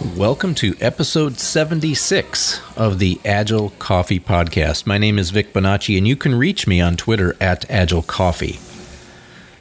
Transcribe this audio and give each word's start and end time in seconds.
Welcome 0.00 0.54
to 0.56 0.76
episode 0.80 1.40
76 1.40 2.60
of 2.76 3.00
the 3.00 3.20
Agile 3.24 3.70
Coffee 3.80 4.20
Podcast. 4.20 4.86
My 4.86 4.96
name 4.96 5.18
is 5.18 5.30
Vic 5.30 5.52
Bonacci, 5.52 5.98
and 5.98 6.06
you 6.06 6.14
can 6.14 6.36
reach 6.36 6.68
me 6.68 6.80
on 6.80 6.96
Twitter 6.96 7.34
at 7.40 7.68
Agile 7.68 8.02
Coffee. 8.02 8.60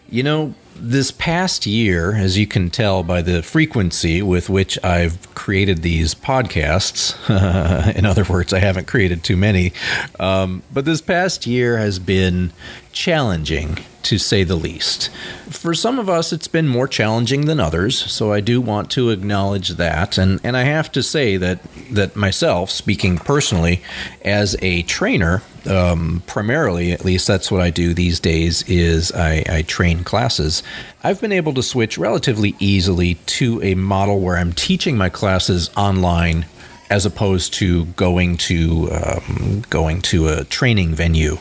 You 0.08 0.22
know, 0.22 0.54
this 0.80 1.12
past 1.12 1.66
year, 1.66 2.16
as 2.16 2.38
you 2.38 2.48
can 2.48 2.70
tell 2.70 3.04
by 3.04 3.22
the 3.22 3.42
frequency 3.42 4.22
with 4.22 4.50
which 4.50 4.78
I've 4.84 5.34
created 5.36 5.82
these 5.82 6.14
podcasts, 6.14 7.16
in 7.96 8.06
other 8.06 8.24
words, 8.24 8.54
I 8.54 8.60
haven't 8.60 8.88
created 8.88 9.24
too 9.24 9.38
many, 9.38 9.74
um, 10.20 10.64
but 10.74 10.86
this 10.86 11.02
past 11.02 11.48
year 11.48 11.78
has 11.78 12.00
been 12.00 12.52
challenging 12.92 13.80
to 14.04 14.18
say 14.18 14.44
the 14.44 14.56
least. 14.56 15.10
For 15.50 15.74
some 15.74 16.00
of 16.00 16.10
us, 16.10 16.32
it's 16.32 16.48
been 16.48 16.68
more 16.68 16.88
challenging 16.88 17.46
than 17.46 17.60
others, 17.60 17.98
so 18.12 18.32
I 18.32 18.40
do 18.40 18.62
want 18.62 18.90
to 18.92 19.10
acknowledge 19.10 19.70
that. 19.72 20.18
And, 20.18 20.40
and 20.44 20.56
I 20.56 20.64
have 20.64 20.92
to 20.94 21.04
say 21.04 21.36
that, 21.38 21.60
that 21.92 22.16
myself, 22.16 22.70
speaking 22.70 23.18
personally, 23.18 23.82
as 24.24 24.56
a 24.62 24.84
trainer, 24.84 25.44
um, 25.68 26.24
primarily, 26.28 26.92
at 26.92 27.06
least 27.06 27.28
that's 27.28 27.52
what 27.52 27.62
I 27.62 27.70
do 27.70 27.94
these 27.94 28.20
days, 28.20 28.64
is 28.68 29.12
I, 29.12 29.44
I 29.50 29.62
train 29.64 30.04
classes. 30.04 30.64
I've 31.04 31.22
been 31.22 31.32
able 31.32 31.54
to 31.56 31.64
switch 31.64 31.98
relatively 31.98 32.56
easily 32.60 33.16
to 33.38 33.62
a 33.62 33.76
model 33.76 34.20
where 34.20 34.38
I'm 34.38 34.54
teaching 34.54 34.98
my 34.98 35.10
classes 35.10 35.70
online 35.76 36.46
as 36.90 37.06
opposed 37.06 37.54
to 37.56 37.86
going 37.86 38.38
to 38.38 38.90
um, 38.92 39.64
going 39.70 40.02
to 40.02 40.30
a 40.30 40.44
training 40.46 40.96
venue. 40.96 41.38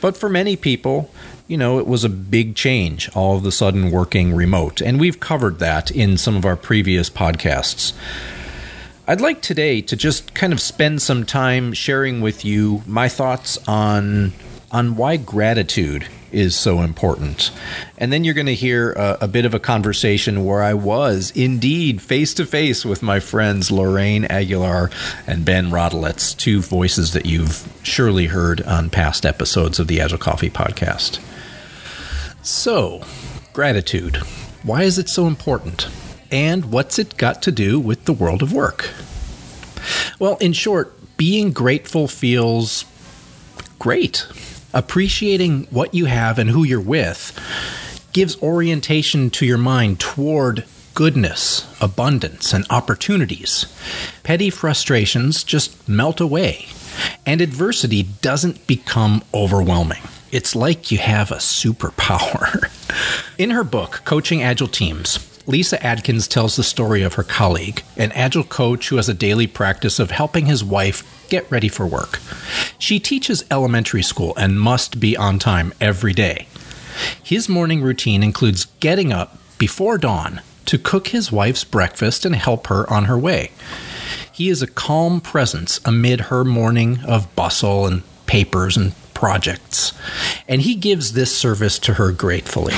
But 0.00 0.16
for 0.16 0.28
many 0.28 0.56
people, 0.56 1.10
you 1.46 1.56
know, 1.56 1.78
it 1.78 1.86
was 1.86 2.04
a 2.04 2.08
big 2.08 2.54
change 2.54 3.10
all 3.14 3.36
of 3.36 3.44
a 3.44 3.50
sudden 3.50 3.90
working 3.90 4.34
remote, 4.34 4.80
and 4.80 5.00
we've 5.00 5.18
covered 5.18 5.58
that 5.58 5.90
in 5.90 6.16
some 6.16 6.36
of 6.36 6.44
our 6.44 6.56
previous 6.56 7.10
podcasts. 7.10 7.92
I'd 9.10 9.20
like 9.20 9.42
today 9.42 9.80
to 9.80 9.96
just 9.96 10.34
kind 10.34 10.52
of 10.52 10.60
spend 10.60 11.02
some 11.02 11.26
time 11.26 11.72
sharing 11.72 12.20
with 12.20 12.44
you 12.44 12.84
my 12.86 13.08
thoughts 13.08 13.58
on 13.66 14.32
on 14.70 14.94
why 14.94 15.16
gratitude 15.16 16.06
is 16.30 16.54
so 16.54 16.78
important. 16.82 17.50
And 17.98 18.12
then 18.12 18.22
you're 18.22 18.34
going 18.34 18.46
to 18.46 18.54
hear 18.54 18.92
a, 18.92 19.18
a, 19.22 19.26
bit 19.26 19.44
of 19.44 19.52
a 19.52 19.58
conversation 19.58 20.44
where 20.44 20.62
I 20.62 20.74
was 20.74 21.32
indeed 21.34 22.00
face 22.00 22.34
to 22.34 22.46
face 22.46 22.84
with 22.84 23.02
my 23.02 23.18
friends 23.18 23.72
Lorraine 23.72 24.26
Aguilar 24.26 24.90
and 25.26 25.44
Ben 25.44 25.70
Rodilitz, 25.72 26.36
two 26.36 26.60
voices 26.60 27.12
that 27.12 27.26
you've 27.26 27.68
surely 27.82 28.26
heard 28.26 28.62
on 28.62 28.90
past 28.90 29.26
episodes 29.26 29.80
of 29.80 29.88
the 29.88 30.00
Agile 30.00 30.18
Coffee 30.18 30.50
podcast. 30.50 31.18
So, 32.42 33.02
gratitude. 33.52 34.18
Why 34.62 34.84
is 34.84 34.98
it 34.98 35.08
so 35.08 35.26
important? 35.26 35.88
And 36.30 36.66
what's 36.66 36.98
it 36.98 37.16
got 37.16 37.42
to 37.42 37.52
do 37.52 37.80
with 37.80 38.04
the 38.04 38.12
world 38.12 38.42
of 38.42 38.52
work? 38.52 38.90
Well, 40.18 40.36
in 40.36 40.52
short, 40.52 40.94
being 41.16 41.52
grateful 41.52 42.06
feels 42.06 42.84
great. 43.78 44.26
Appreciating 44.72 45.64
what 45.70 45.94
you 45.94 46.04
have 46.04 46.38
and 46.38 46.50
who 46.50 46.62
you're 46.62 46.80
with 46.80 47.38
gives 48.12 48.40
orientation 48.42 49.30
to 49.30 49.46
your 49.46 49.58
mind 49.58 49.98
toward 50.00 50.64
goodness, 50.94 51.66
abundance, 51.80 52.52
and 52.52 52.66
opportunities. 52.70 53.66
Petty 54.22 54.50
frustrations 54.50 55.42
just 55.42 55.88
melt 55.88 56.20
away, 56.20 56.66
and 57.24 57.40
adversity 57.40 58.02
doesn't 58.02 58.66
become 58.66 59.22
overwhelming. 59.32 60.02
It's 60.32 60.54
like 60.54 60.92
you 60.92 60.98
have 60.98 61.30
a 61.30 61.36
superpower. 61.36 62.70
In 63.38 63.50
her 63.50 63.64
book, 63.64 64.02
Coaching 64.04 64.42
Agile 64.42 64.68
Teams, 64.68 65.29
Lisa 65.50 65.84
Adkins 65.84 66.28
tells 66.28 66.54
the 66.54 66.62
story 66.62 67.02
of 67.02 67.14
her 67.14 67.24
colleague, 67.24 67.82
an 67.96 68.12
agile 68.12 68.44
coach 68.44 68.88
who 68.88 68.96
has 68.96 69.08
a 69.08 69.14
daily 69.14 69.48
practice 69.48 69.98
of 69.98 70.12
helping 70.12 70.46
his 70.46 70.62
wife 70.62 71.26
get 71.28 71.50
ready 71.50 71.68
for 71.68 71.88
work. 71.88 72.20
She 72.78 73.00
teaches 73.00 73.44
elementary 73.50 74.02
school 74.02 74.32
and 74.36 74.60
must 74.60 75.00
be 75.00 75.16
on 75.16 75.40
time 75.40 75.74
every 75.80 76.12
day. 76.12 76.46
His 77.20 77.48
morning 77.48 77.82
routine 77.82 78.22
includes 78.22 78.66
getting 78.78 79.12
up 79.12 79.38
before 79.58 79.98
dawn 79.98 80.40
to 80.66 80.78
cook 80.78 81.08
his 81.08 81.32
wife's 81.32 81.64
breakfast 81.64 82.24
and 82.24 82.36
help 82.36 82.68
her 82.68 82.88
on 82.88 83.06
her 83.06 83.18
way. 83.18 83.50
He 84.30 84.50
is 84.50 84.62
a 84.62 84.68
calm 84.68 85.20
presence 85.20 85.80
amid 85.84 86.20
her 86.20 86.44
morning 86.44 87.00
of 87.04 87.34
bustle 87.34 87.86
and 87.86 88.04
papers 88.26 88.76
and 88.76 88.92
projects, 89.14 89.94
and 90.46 90.62
he 90.62 90.76
gives 90.76 91.14
this 91.14 91.36
service 91.36 91.80
to 91.80 91.94
her 91.94 92.12
gratefully. 92.12 92.74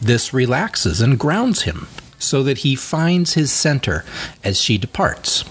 This 0.00 0.32
relaxes 0.32 1.02
and 1.02 1.18
grounds 1.18 1.62
him 1.62 1.86
so 2.18 2.42
that 2.42 2.58
he 2.58 2.74
finds 2.74 3.34
his 3.34 3.52
center 3.52 4.04
as 4.42 4.60
she 4.60 4.78
departs. 4.78 5.44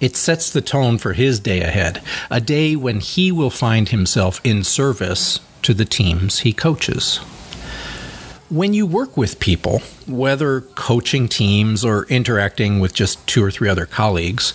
It 0.00 0.16
sets 0.16 0.50
the 0.50 0.60
tone 0.60 0.98
for 0.98 1.12
his 1.12 1.40
day 1.40 1.60
ahead, 1.60 2.02
a 2.30 2.40
day 2.40 2.76
when 2.76 3.00
he 3.00 3.32
will 3.32 3.50
find 3.50 3.88
himself 3.88 4.40
in 4.44 4.62
service 4.62 5.40
to 5.62 5.74
the 5.74 5.84
teams 5.84 6.40
he 6.40 6.52
coaches. 6.52 7.18
When 8.48 8.72
you 8.72 8.86
work 8.86 9.16
with 9.16 9.40
people, 9.40 9.80
whether 10.06 10.62
coaching 10.62 11.28
teams 11.28 11.84
or 11.84 12.06
interacting 12.06 12.80
with 12.80 12.94
just 12.94 13.26
two 13.26 13.44
or 13.44 13.50
three 13.50 13.68
other 13.68 13.84
colleagues, 13.84 14.54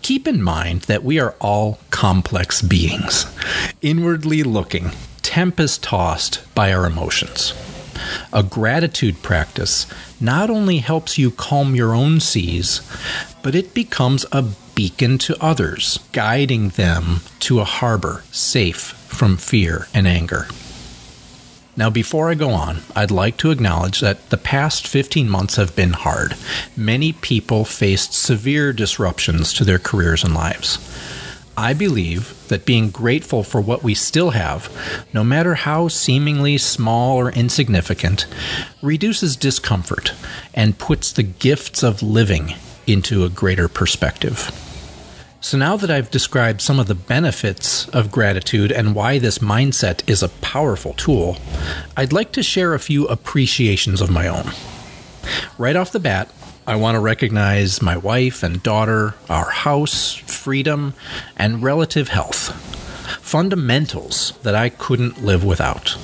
keep 0.00 0.26
in 0.26 0.42
mind 0.42 0.82
that 0.82 1.04
we 1.04 1.18
are 1.18 1.34
all 1.40 1.78
complex 1.90 2.62
beings, 2.62 3.26
inwardly 3.82 4.42
looking, 4.44 4.92
tempest 5.22 5.82
tossed 5.82 6.42
by 6.54 6.72
our 6.72 6.86
emotions. 6.86 7.52
A 8.32 8.42
gratitude 8.42 9.22
practice 9.22 9.86
not 10.20 10.50
only 10.50 10.78
helps 10.78 11.18
you 11.18 11.30
calm 11.30 11.74
your 11.74 11.94
own 11.94 12.20
seas, 12.20 12.80
but 13.42 13.54
it 13.54 13.74
becomes 13.74 14.26
a 14.32 14.44
beacon 14.74 15.18
to 15.18 15.36
others, 15.42 15.98
guiding 16.12 16.70
them 16.70 17.20
to 17.40 17.60
a 17.60 17.64
harbor 17.64 18.22
safe 18.30 18.92
from 19.08 19.36
fear 19.36 19.88
and 19.92 20.06
anger. 20.06 20.46
Now, 21.76 21.90
before 21.90 22.28
I 22.28 22.34
go 22.34 22.50
on, 22.50 22.78
I'd 22.96 23.12
like 23.12 23.36
to 23.36 23.52
acknowledge 23.52 24.00
that 24.00 24.30
the 24.30 24.36
past 24.36 24.86
15 24.86 25.28
months 25.28 25.54
have 25.54 25.76
been 25.76 25.92
hard. 25.92 26.36
Many 26.76 27.12
people 27.12 27.64
faced 27.64 28.12
severe 28.12 28.72
disruptions 28.72 29.52
to 29.52 29.64
their 29.64 29.78
careers 29.78 30.24
and 30.24 30.34
lives. 30.34 30.78
I 31.58 31.74
believe 31.74 32.46
that 32.46 32.64
being 32.64 32.88
grateful 32.88 33.42
for 33.42 33.60
what 33.60 33.82
we 33.82 33.92
still 33.92 34.30
have, 34.30 34.70
no 35.12 35.24
matter 35.24 35.56
how 35.56 35.88
seemingly 35.88 36.56
small 36.56 37.16
or 37.16 37.32
insignificant, 37.32 38.28
reduces 38.80 39.34
discomfort 39.34 40.14
and 40.54 40.78
puts 40.78 41.10
the 41.10 41.24
gifts 41.24 41.82
of 41.82 42.00
living 42.00 42.54
into 42.86 43.24
a 43.24 43.28
greater 43.28 43.66
perspective. 43.66 44.52
So, 45.40 45.58
now 45.58 45.76
that 45.76 45.90
I've 45.90 46.12
described 46.12 46.60
some 46.60 46.78
of 46.78 46.86
the 46.86 46.94
benefits 46.94 47.88
of 47.88 48.12
gratitude 48.12 48.70
and 48.70 48.94
why 48.94 49.18
this 49.18 49.38
mindset 49.38 50.08
is 50.08 50.22
a 50.22 50.28
powerful 50.28 50.92
tool, 50.92 51.38
I'd 51.96 52.12
like 52.12 52.30
to 52.32 52.42
share 52.44 52.72
a 52.72 52.78
few 52.78 53.06
appreciations 53.08 54.00
of 54.00 54.10
my 54.10 54.28
own. 54.28 54.52
Right 55.58 55.74
off 55.74 55.90
the 55.90 55.98
bat, 55.98 56.30
I 56.68 56.76
want 56.76 56.96
to 56.96 57.00
recognize 57.00 57.80
my 57.80 57.96
wife 57.96 58.42
and 58.42 58.62
daughter, 58.62 59.14
our 59.30 59.48
house, 59.48 60.12
freedom, 60.12 60.92
and 61.34 61.62
relative 61.62 62.08
health. 62.08 62.52
Fundamentals 63.22 64.34
that 64.42 64.54
I 64.54 64.68
couldn't 64.68 65.24
live 65.24 65.42
without. 65.42 65.96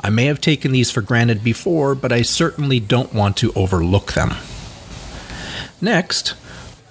I 0.00 0.10
may 0.10 0.26
have 0.26 0.40
taken 0.40 0.70
these 0.70 0.92
for 0.92 1.02
granted 1.02 1.42
before, 1.42 1.96
but 1.96 2.12
I 2.12 2.22
certainly 2.22 2.78
don't 2.78 3.12
want 3.12 3.36
to 3.38 3.52
overlook 3.54 4.12
them. 4.12 4.34
Next, 5.80 6.34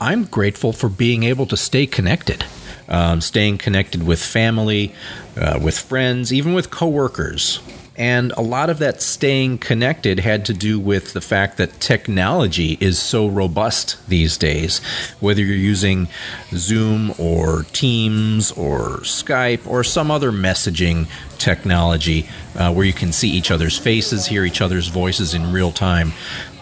I'm 0.01 0.25
grateful 0.25 0.73
for 0.73 0.89
being 0.89 1.23
able 1.23 1.45
to 1.45 1.55
stay 1.55 1.87
connected. 1.87 2.43
Um, 2.89 3.21
staying 3.21 3.59
connected 3.59 4.05
with 4.05 4.21
family, 4.21 4.93
uh, 5.37 5.61
with 5.63 5.79
friends, 5.79 6.33
even 6.33 6.53
with 6.53 6.69
coworkers. 6.69 7.61
And 7.95 8.31
a 8.31 8.41
lot 8.41 8.71
of 8.71 8.79
that 8.79 9.01
staying 9.01 9.59
connected 9.59 10.19
had 10.19 10.47
to 10.47 10.53
do 10.53 10.79
with 10.79 11.13
the 11.13 11.21
fact 11.21 11.57
that 11.57 11.79
technology 11.79 12.77
is 12.79 12.97
so 12.97 13.27
robust 13.27 13.97
these 14.07 14.35
days. 14.35 14.79
Whether 15.19 15.41
you're 15.41 15.55
using 15.55 16.07
Zoom 16.51 17.13
or 17.19 17.63
Teams 17.71 18.51
or 18.51 18.99
Skype 19.01 19.67
or 19.67 19.83
some 19.83 20.09
other 20.09 20.31
messaging 20.31 21.07
technology 21.37 22.27
uh, 22.55 22.73
where 22.73 22.85
you 22.85 22.93
can 22.93 23.11
see 23.11 23.29
each 23.29 23.51
other's 23.51 23.77
faces, 23.77 24.25
hear 24.25 24.43
each 24.43 24.61
other's 24.61 24.87
voices 24.87 25.35
in 25.35 25.51
real 25.51 25.71
time, 25.71 26.13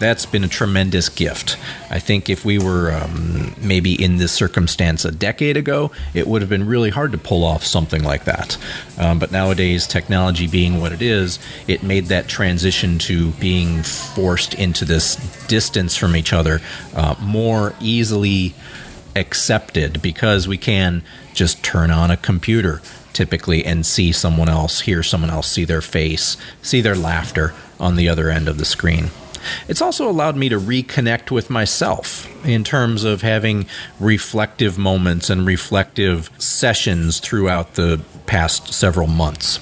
that's 0.02 0.26
been 0.26 0.44
a 0.44 0.48
tremendous 0.48 1.10
gift. 1.10 1.58
I 1.92 2.00
think 2.00 2.28
if 2.28 2.44
we 2.44 2.58
were 2.58 2.92
um, 2.92 3.54
maybe 3.62 3.94
in 3.94 4.18
this 4.18 4.32
circumstance 4.32 5.06
a 5.06 5.12
decade 5.12 5.58
ago, 5.58 5.92
it 6.16 6.28
would 6.28 6.42
have 6.42 6.50
been 6.50 6.66
really 6.66 6.90
hard 6.90 7.12
to 7.12 7.20
pull 7.20 7.44
off 7.44 7.64
something 7.64 8.04
like 8.04 8.26
that. 8.26 8.58
Um, 8.98 9.20
but 9.20 9.32
nowadays, 9.32 9.86
technology 9.86 10.48
being 10.48 10.82
what 10.82 10.92
it 10.92 11.04
is, 11.04 11.38
it 11.68 11.84
made 11.84 12.08
that 12.08 12.28
transition 12.28 12.98
to 13.00 13.30
being 13.34 13.84
forced 13.84 14.56
into 14.56 14.86
this 14.86 15.16
distance 15.46 15.96
from 15.96 16.16
each 16.16 16.34
other 16.34 16.62
uh, 16.96 17.14
more 17.22 17.76
easily 17.80 18.56
accepted 19.16 20.02
because 20.02 20.48
we 20.48 20.58
can 20.58 21.04
just 21.36 21.64
turn 21.64 21.92
on 21.92 22.10
a 22.10 22.18
computer 22.18 22.82
typically 23.14 23.64
and 23.64 23.86
see 23.86 24.12
someone 24.12 24.50
else, 24.50 24.82
hear 24.82 25.04
someone 25.04 25.30
else, 25.30 25.52
see 25.52 25.66
their 25.66 25.82
face, 25.82 26.38
see 26.64 26.82
their 26.82 26.96
laughter 26.96 27.54
on 27.80 27.98
the 27.98 28.10
other 28.10 28.32
end 28.32 28.48
of 28.48 28.58
the 28.58 28.66
screen. 28.66 29.12
It's 29.68 29.82
also 29.82 30.10
allowed 30.10 30.36
me 30.36 30.50
to 30.50 30.60
reconnect 30.60 31.32
with 31.32 31.50
myself 31.50 32.28
in 32.46 32.64
terms 32.64 33.04
of 33.04 33.22
having 33.22 33.66
reflective 34.00 34.78
moments 34.78 35.30
and 35.30 35.46
reflective 35.46 36.30
sessions 36.38 37.20
throughout 37.20 37.76
the 37.76 38.02
past 38.26 38.74
several 38.74 39.08
months. 39.08 39.60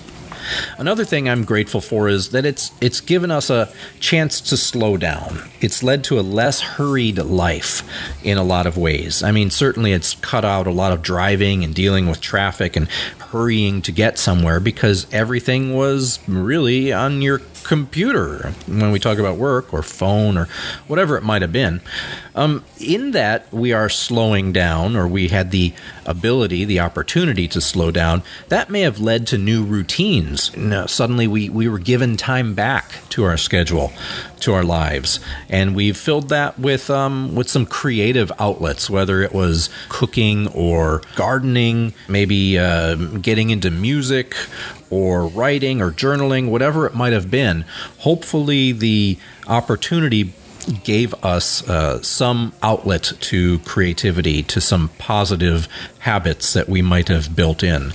Another 0.78 1.06
thing 1.06 1.30
I'm 1.30 1.44
grateful 1.44 1.82
for 1.82 2.08
is 2.08 2.30
that 2.30 2.46
it's 2.46 2.72
it's 2.82 3.02
given 3.02 3.32
us 3.32 3.50
a 3.50 3.72
chance 4.00 4.42
to 4.42 4.58
slow 4.58 4.98
down. 4.98 5.40
It's 5.62 5.84
led 5.84 6.04
to 6.06 6.20
a 6.20 6.22
less 6.22 6.62
hurried 6.62 7.18
life 7.18 7.84
in 8.24 8.38
a 8.38 8.44
lot 8.44 8.66
of 8.66 8.78
ways. 8.78 9.22
I 9.24 9.32
mean, 9.32 9.50
certainly 9.50 9.92
it's 9.92 10.16
cut 10.16 10.46
out 10.46 10.68
a 10.68 10.72
lot 10.72 10.92
of 10.92 11.02
driving 11.02 11.64
and 11.64 11.74
dealing 11.74 12.08
with 12.08 12.22
traffic 12.22 12.76
and 12.76 12.88
hurrying 13.32 13.82
to 13.84 13.92
get 13.92 14.18
somewhere 14.18 14.60
because 14.60 15.06
everything 15.14 15.76
was 15.76 16.20
really 16.28 16.92
on 16.92 17.22
your 17.22 17.40
computer 17.70 18.52
when 18.66 18.90
we 18.90 18.98
talk 18.98 19.20
about 19.20 19.38
work 19.38 19.72
or 19.72 19.84
phone 19.84 20.40
or 20.40 20.48
whatever 20.88 21.16
it 21.18 21.24
might 21.24 21.44
have 21.44 21.52
been. 21.52 21.80
Um, 22.34 22.66
in 22.80 23.12
that 23.12 23.54
we 23.54 23.74
are 23.74 23.90
slowing 23.90 24.52
down, 24.52 24.96
or 24.96 25.08
we 25.08 25.28
had 25.28 25.52
the 25.52 25.74
ability, 26.04 26.66
the 26.66 26.80
opportunity 26.80 27.48
to 27.50 27.62
slow 27.62 27.92
down, 27.92 28.24
that 28.48 28.72
may 28.72 28.82
have 28.82 29.00
led 29.00 29.28
to 29.28 29.38
new 29.38 29.64
routines. 29.64 30.56
Know, 30.58 30.88
suddenly 30.88 31.28
we, 31.28 31.48
we 31.48 31.68
were 31.68 31.78
given 31.78 32.18
time 32.18 32.56
back 32.56 33.08
to 33.10 33.24
our 33.24 33.38
schedule, 33.38 33.92
to 34.40 34.54
our 34.54 34.64
lives, 34.64 35.20
and 35.48 35.76
we've 35.76 35.98
filled 35.98 36.30
that 36.30 36.58
with 36.58 36.90
um, 36.90 37.36
with 37.36 37.50
some 37.50 37.68
creative 37.68 38.32
outlets, 38.40 38.90
whether 38.90 39.22
it 39.22 39.32
was 39.32 39.70
cooking 39.90 40.48
or 40.48 41.04
gardening, 41.16 41.94
maybe 42.08 42.58
uh, 42.58 42.96
getting 42.96 43.52
into 43.52 43.70
music 43.70 44.34
or 44.90 45.28
writing 45.28 45.82
or 45.82 45.92
journaling, 45.92 46.50
whatever 46.50 46.86
it 46.86 46.96
might 46.96 47.14
have 47.14 47.30
been. 47.30 47.66
Hopefully, 48.00 48.72
the 48.72 49.18
opportunity 49.48 50.34
gave 50.84 51.14
us 51.24 51.68
uh, 51.68 52.02
some 52.02 52.54
outlet 52.62 53.14
to 53.20 53.60
creativity, 53.60 54.44
to 54.44 54.62
some 54.62 54.90
positive 54.98 55.68
habits 56.00 56.54
that 56.54 56.70
we 56.70 56.82
might 56.82 57.08
have 57.08 57.36
built 57.36 57.64
in. 57.64 57.92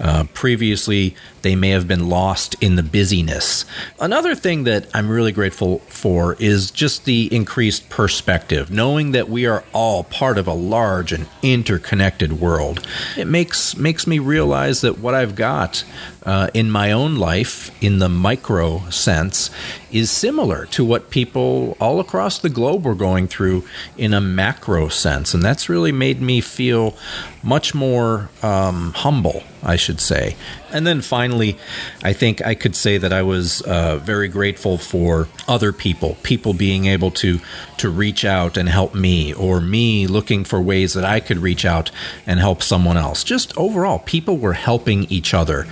Uh, 0.00 0.24
previously, 0.34 1.14
they 1.46 1.54
may 1.54 1.70
have 1.70 1.86
been 1.86 2.08
lost 2.08 2.56
in 2.60 2.74
the 2.74 2.82
busyness. 2.82 3.64
Another 4.00 4.34
thing 4.34 4.64
that 4.64 4.88
I'm 4.92 5.08
really 5.08 5.30
grateful 5.30 5.78
for 5.86 6.34
is 6.40 6.72
just 6.72 7.04
the 7.04 7.32
increased 7.32 7.88
perspective, 7.88 8.68
knowing 8.68 9.12
that 9.12 9.28
we 9.28 9.46
are 9.46 9.62
all 9.72 10.02
part 10.02 10.38
of 10.38 10.48
a 10.48 10.52
large 10.52 11.12
and 11.12 11.28
interconnected 11.44 12.40
world. 12.40 12.84
It 13.16 13.28
makes 13.28 13.76
makes 13.76 14.08
me 14.08 14.18
realize 14.18 14.80
that 14.80 14.98
what 14.98 15.14
I've 15.14 15.36
got 15.36 15.84
uh, 16.24 16.50
in 16.52 16.68
my 16.68 16.90
own 16.90 17.14
life, 17.14 17.70
in 17.80 18.00
the 18.00 18.08
micro 18.08 18.90
sense, 18.90 19.48
is 19.92 20.10
similar 20.10 20.66
to 20.66 20.84
what 20.84 21.10
people 21.10 21.76
all 21.80 22.00
across 22.00 22.40
the 22.40 22.48
globe 22.48 22.84
are 22.88 22.96
going 22.96 23.28
through 23.28 23.62
in 23.96 24.12
a 24.12 24.20
macro 24.20 24.88
sense, 24.88 25.32
and 25.32 25.44
that's 25.44 25.68
really 25.68 25.92
made 25.92 26.20
me 26.20 26.40
feel 26.40 26.96
much 27.44 27.72
more 27.72 28.28
um, 28.42 28.92
humble, 28.94 29.44
I 29.66 29.74
should 29.74 30.00
say. 30.00 30.36
And 30.72 30.86
then 30.86 31.00
finally, 31.00 31.58
I 32.02 32.12
think 32.12 32.40
I 32.46 32.54
could 32.54 32.76
say 32.76 32.98
that 32.98 33.12
I 33.12 33.22
was 33.22 33.62
uh, 33.62 33.96
very 33.96 34.28
grateful 34.28 34.78
for 34.78 35.28
other 35.48 35.72
people, 35.72 36.16
people 36.22 36.54
being 36.54 36.86
able 36.86 37.10
to 37.12 37.40
to 37.78 37.90
reach 37.90 38.24
out 38.24 38.56
and 38.56 38.68
help 38.68 38.94
me, 38.94 39.34
or 39.34 39.60
me 39.60 40.06
looking 40.06 40.44
for 40.44 40.62
ways 40.62 40.94
that 40.94 41.04
I 41.04 41.20
could 41.20 41.38
reach 41.38 41.64
out 41.64 41.90
and 42.26 42.38
help 42.38 42.62
someone 42.62 42.96
else. 42.96 43.24
Just 43.24 43.56
overall, 43.58 43.98
people 43.98 44.38
were 44.38 44.54
helping 44.54 45.04
each 45.04 45.34
other. 45.34 45.66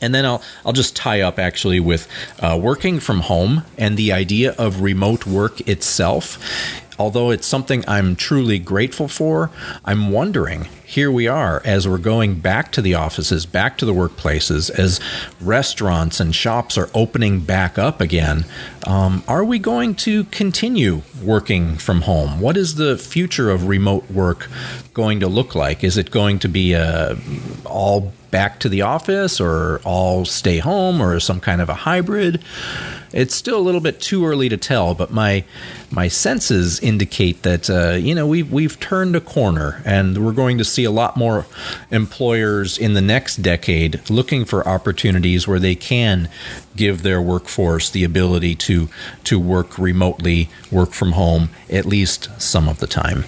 And 0.00 0.14
then 0.14 0.24
I'll 0.26 0.42
I'll 0.64 0.74
just 0.74 0.94
tie 0.94 1.22
up 1.22 1.38
actually 1.38 1.80
with 1.80 2.06
uh, 2.40 2.58
working 2.60 3.00
from 3.00 3.20
home 3.20 3.64
and 3.78 3.96
the 3.96 4.12
idea 4.12 4.54
of 4.58 4.82
remote 4.82 5.26
work 5.26 5.66
itself 5.66 6.38
although 6.98 7.30
it's 7.30 7.46
something 7.46 7.84
I'm 7.86 8.16
truly 8.16 8.58
grateful 8.58 9.08
for, 9.08 9.50
I'm 9.84 10.10
wondering 10.10 10.68
here 10.84 11.12
we 11.12 11.28
are 11.28 11.60
as 11.66 11.86
we're 11.86 11.98
going 11.98 12.40
back 12.40 12.72
to 12.72 12.80
the 12.80 12.94
offices, 12.94 13.44
back 13.44 13.76
to 13.76 13.84
the 13.84 13.92
workplaces, 13.92 14.70
as 14.70 15.00
restaurants 15.38 16.18
and 16.18 16.34
shops 16.34 16.78
are 16.78 16.88
opening 16.94 17.40
back 17.40 17.78
up 17.78 18.00
again. 18.00 18.46
Um, 18.86 19.22
are 19.28 19.44
we 19.44 19.58
going 19.58 19.94
to 19.96 20.24
continue 20.24 21.02
working 21.22 21.76
from 21.76 22.02
home? 22.02 22.40
What 22.40 22.56
is 22.56 22.76
the 22.76 22.96
future 22.96 23.50
of 23.50 23.68
remote 23.68 24.10
work 24.10 24.48
going 24.94 25.20
to 25.20 25.28
look 25.28 25.54
like? 25.54 25.84
Is 25.84 25.98
it 25.98 26.10
going 26.10 26.38
to 26.38 26.48
be 26.48 26.74
uh, 26.74 27.16
all 27.66 28.14
back 28.30 28.58
to 28.60 28.68
the 28.68 28.82
office 28.82 29.40
or 29.40 29.80
all 29.84 30.24
stay 30.24 30.58
home 30.58 31.00
or 31.00 31.18
some 31.20 31.40
kind 31.40 31.60
of 31.60 31.68
a 31.68 31.74
hybrid? 31.74 32.42
It's 33.12 33.34
still 33.34 33.58
a 33.58 33.62
little 33.62 33.80
bit 33.80 34.00
too 34.00 34.26
early 34.26 34.48
to 34.50 34.56
tell, 34.56 34.94
but 34.94 35.10
my 35.10 35.44
my 35.90 36.08
senses 36.08 36.78
indicate 36.80 37.42
that 37.42 37.70
uh, 37.70 37.92
you 37.92 38.14
know 38.14 38.26
we've 38.26 38.52
we've 38.52 38.78
turned 38.80 39.16
a 39.16 39.20
corner, 39.20 39.80
and 39.86 40.24
we're 40.24 40.32
going 40.32 40.58
to 40.58 40.64
see 40.64 40.84
a 40.84 40.90
lot 40.90 41.16
more 41.16 41.46
employers 41.90 42.76
in 42.76 42.92
the 42.92 43.00
next 43.00 43.36
decade 43.36 44.08
looking 44.10 44.44
for 44.44 44.66
opportunities 44.68 45.48
where 45.48 45.58
they 45.58 45.74
can 45.74 46.28
give 46.76 47.02
their 47.02 47.22
workforce 47.22 47.88
the 47.88 48.04
ability 48.04 48.54
to 48.54 48.90
to 49.24 49.40
work 49.40 49.78
remotely, 49.78 50.50
work 50.70 50.92
from 50.92 51.12
home 51.12 51.48
at 51.70 51.86
least 51.86 52.28
some 52.38 52.68
of 52.68 52.78
the 52.78 52.86
time. 52.86 53.24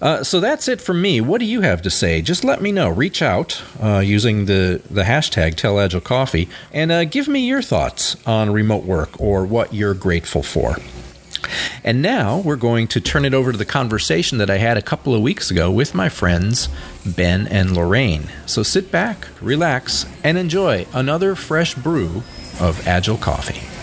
Uh, 0.00 0.24
so 0.24 0.40
that's 0.40 0.68
it 0.68 0.80
from 0.80 1.00
me. 1.00 1.20
What 1.20 1.38
do 1.38 1.46
you 1.46 1.60
have 1.60 1.82
to 1.82 1.90
say? 1.90 2.22
Just 2.22 2.44
let 2.44 2.60
me 2.60 2.72
know. 2.72 2.88
Reach 2.88 3.22
out 3.22 3.62
uh, 3.82 3.98
using 3.98 4.46
the, 4.46 4.82
the 4.90 5.02
hashtag 5.02 5.54
TellAgileCoffee 5.54 6.48
and 6.72 6.92
uh, 6.92 7.04
give 7.04 7.28
me 7.28 7.40
your 7.46 7.62
thoughts 7.62 8.16
on 8.26 8.50
remote 8.50 8.84
work 8.84 9.20
or 9.20 9.44
what 9.44 9.72
you're 9.72 9.94
grateful 9.94 10.42
for. 10.42 10.76
And 11.84 12.00
now 12.02 12.38
we're 12.38 12.56
going 12.56 12.86
to 12.88 13.00
turn 13.00 13.24
it 13.24 13.34
over 13.34 13.52
to 13.52 13.58
the 13.58 13.64
conversation 13.64 14.38
that 14.38 14.50
I 14.50 14.58
had 14.58 14.76
a 14.76 14.82
couple 14.82 15.14
of 15.14 15.22
weeks 15.22 15.50
ago 15.50 15.70
with 15.70 15.94
my 15.94 16.08
friends 16.08 16.68
Ben 17.04 17.46
and 17.48 17.74
Lorraine. 17.74 18.28
So 18.46 18.62
sit 18.62 18.90
back, 18.92 19.28
relax, 19.40 20.06
and 20.22 20.38
enjoy 20.38 20.86
another 20.92 21.34
fresh 21.34 21.74
brew 21.74 22.22
of 22.60 22.86
Agile 22.86 23.16
Coffee. 23.16 23.81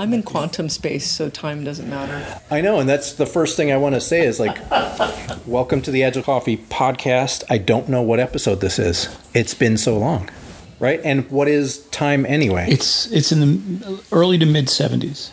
I'm 0.00 0.14
in 0.14 0.22
quantum 0.22 0.70
space, 0.70 1.06
so 1.06 1.28
time 1.28 1.62
doesn't 1.62 1.90
matter. 1.90 2.40
I 2.50 2.62
know, 2.62 2.80
and 2.80 2.88
that's 2.88 3.12
the 3.12 3.26
first 3.26 3.54
thing 3.54 3.70
I 3.70 3.76
want 3.76 3.96
to 3.96 4.00
say 4.00 4.24
is 4.24 4.40
like, 4.40 4.56
welcome 5.46 5.82
to 5.82 5.90
the 5.90 6.02
Agile 6.04 6.22
Coffee 6.22 6.56
podcast. 6.56 7.44
I 7.50 7.58
don't 7.58 7.86
know 7.86 8.00
what 8.00 8.18
episode 8.18 8.62
this 8.62 8.78
is. 8.78 9.14
It's 9.34 9.52
been 9.52 9.76
so 9.76 9.98
long, 9.98 10.30
right? 10.78 11.02
And 11.04 11.30
what 11.30 11.48
is 11.48 11.80
time 11.88 12.24
anyway? 12.24 12.64
It's 12.70 13.12
it's 13.12 13.30
in 13.30 13.40
the 13.80 14.02
early 14.10 14.38
to 14.38 14.46
mid 14.46 14.68
70s. 14.68 15.32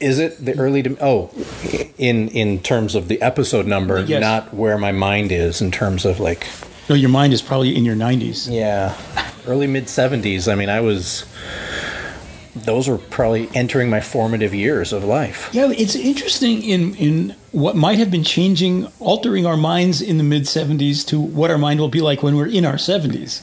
Is 0.00 0.18
it 0.18 0.44
the 0.44 0.58
early 0.58 0.82
to 0.82 0.94
oh, 1.00 1.30
in 1.96 2.28
in 2.28 2.62
terms 2.62 2.94
of 2.94 3.08
the 3.08 3.22
episode 3.22 3.66
number, 3.66 4.04
Yes. 4.04 4.20
not 4.20 4.52
where 4.52 4.76
my 4.76 4.92
mind 4.92 5.32
is 5.32 5.62
in 5.62 5.70
terms 5.70 6.04
of 6.04 6.20
like 6.20 6.46
No, 6.90 6.94
your 6.94 7.08
mind 7.08 7.32
is 7.32 7.40
probably 7.40 7.74
in 7.74 7.86
your 7.86 7.96
90s. 7.96 8.52
yeah, 8.52 8.94
early 9.46 9.66
mid 9.66 9.88
seventies. 9.88 10.46
I 10.46 10.54
mean, 10.56 10.68
I 10.68 10.82
was. 10.82 11.24
Those 12.64 12.88
were 12.88 12.98
probably 12.98 13.48
entering 13.54 13.90
my 13.90 14.00
formative 14.00 14.54
years 14.54 14.92
of 14.92 15.04
life. 15.04 15.50
Yeah, 15.52 15.70
it's 15.70 15.94
interesting 15.94 16.62
in 16.62 16.94
in 16.96 17.36
what 17.52 17.76
might 17.76 17.98
have 17.98 18.10
been 18.10 18.24
changing, 18.24 18.86
altering 18.98 19.46
our 19.46 19.56
minds 19.56 20.00
in 20.00 20.18
the 20.18 20.24
mid 20.24 20.42
70s 20.42 21.06
to 21.08 21.20
what 21.20 21.50
our 21.50 21.58
mind 21.58 21.80
will 21.80 21.88
be 21.88 22.00
like 22.00 22.22
when 22.22 22.34
we're 22.36 22.48
in 22.48 22.64
our 22.64 22.74
70s. 22.74 23.42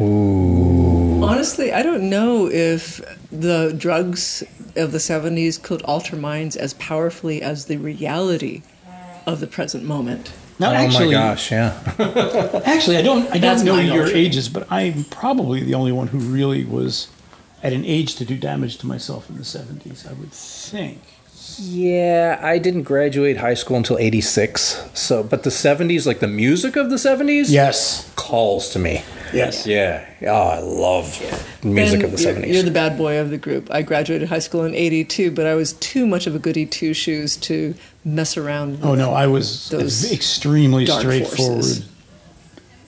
Honestly, 0.00 1.72
I 1.72 1.82
don't 1.82 2.08
know 2.10 2.48
if 2.50 3.00
the 3.30 3.74
drugs 3.76 4.42
of 4.76 4.92
the 4.92 4.98
70s 4.98 5.60
could 5.62 5.82
alter 5.82 6.16
minds 6.16 6.56
as 6.56 6.74
powerfully 6.74 7.42
as 7.42 7.66
the 7.66 7.76
reality 7.76 8.62
of 9.26 9.40
the 9.40 9.46
present 9.46 9.84
moment. 9.84 10.32
Now, 10.58 10.70
oh 10.70 10.74
actually, 10.74 11.06
my 11.06 11.12
gosh, 11.12 11.50
yeah. 11.50 11.80
actually, 12.64 12.96
I 12.96 13.02
don't 13.02 13.28
I 13.32 13.38
don't 13.38 13.64
know 13.64 13.78
your 13.78 14.06
ages, 14.06 14.48
but 14.48 14.70
I'm 14.70 15.04
probably 15.04 15.64
the 15.64 15.74
only 15.74 15.90
one 15.90 16.06
who 16.06 16.18
really 16.18 16.64
was 16.64 17.08
at 17.64 17.72
an 17.72 17.84
age 17.84 18.14
to 18.16 18.24
do 18.24 18.36
damage 18.36 18.76
to 18.78 18.86
myself 18.86 19.28
in 19.28 19.36
the 19.36 19.42
70s. 19.42 20.06
I 20.08 20.12
would 20.12 20.30
think. 20.32 21.00
Yeah, 21.58 22.38
I 22.42 22.58
didn't 22.58 22.82
graduate 22.82 23.36
high 23.36 23.54
school 23.54 23.76
until 23.76 23.98
86. 23.98 24.82
So, 24.94 25.22
but 25.22 25.42
the 25.44 25.50
70s, 25.50 26.06
like 26.06 26.20
the 26.20 26.26
music 26.28 26.74
of 26.76 26.90
the 26.90 26.96
70s, 26.96 27.50
Yes. 27.50 28.10
calls 28.16 28.70
to 28.70 28.78
me. 28.78 29.02
Yes. 29.32 29.66
Yeah. 29.66 30.04
Oh, 30.22 30.32
I 30.32 30.58
love 30.60 31.06
music 31.64 32.00
Ben, 32.00 32.10
of 32.10 32.16
the 32.16 32.22
you're, 32.22 32.32
70s. 32.34 32.52
You're 32.54 32.62
the 32.62 32.70
bad 32.70 32.96
boy 32.96 33.18
of 33.18 33.30
the 33.30 33.38
group. 33.38 33.68
I 33.70 33.82
graduated 33.82 34.28
high 34.28 34.38
school 34.38 34.64
in 34.64 34.74
82, 34.74 35.30
but 35.32 35.46
I 35.46 35.54
was 35.54 35.72
too 35.74 36.06
much 36.06 36.26
of 36.26 36.34
a 36.34 36.38
goody 36.38 36.66
two 36.66 36.94
shoes 36.94 37.36
to 37.38 37.74
mess 38.04 38.36
around. 38.36 38.78
Oh 38.82 38.94
no, 38.94 39.12
I 39.12 39.26
was 39.26 39.68
Those 39.70 40.04
an 40.04 40.14
extremely 40.14 40.86
straightforward 40.86 41.56
forces. 41.64 41.84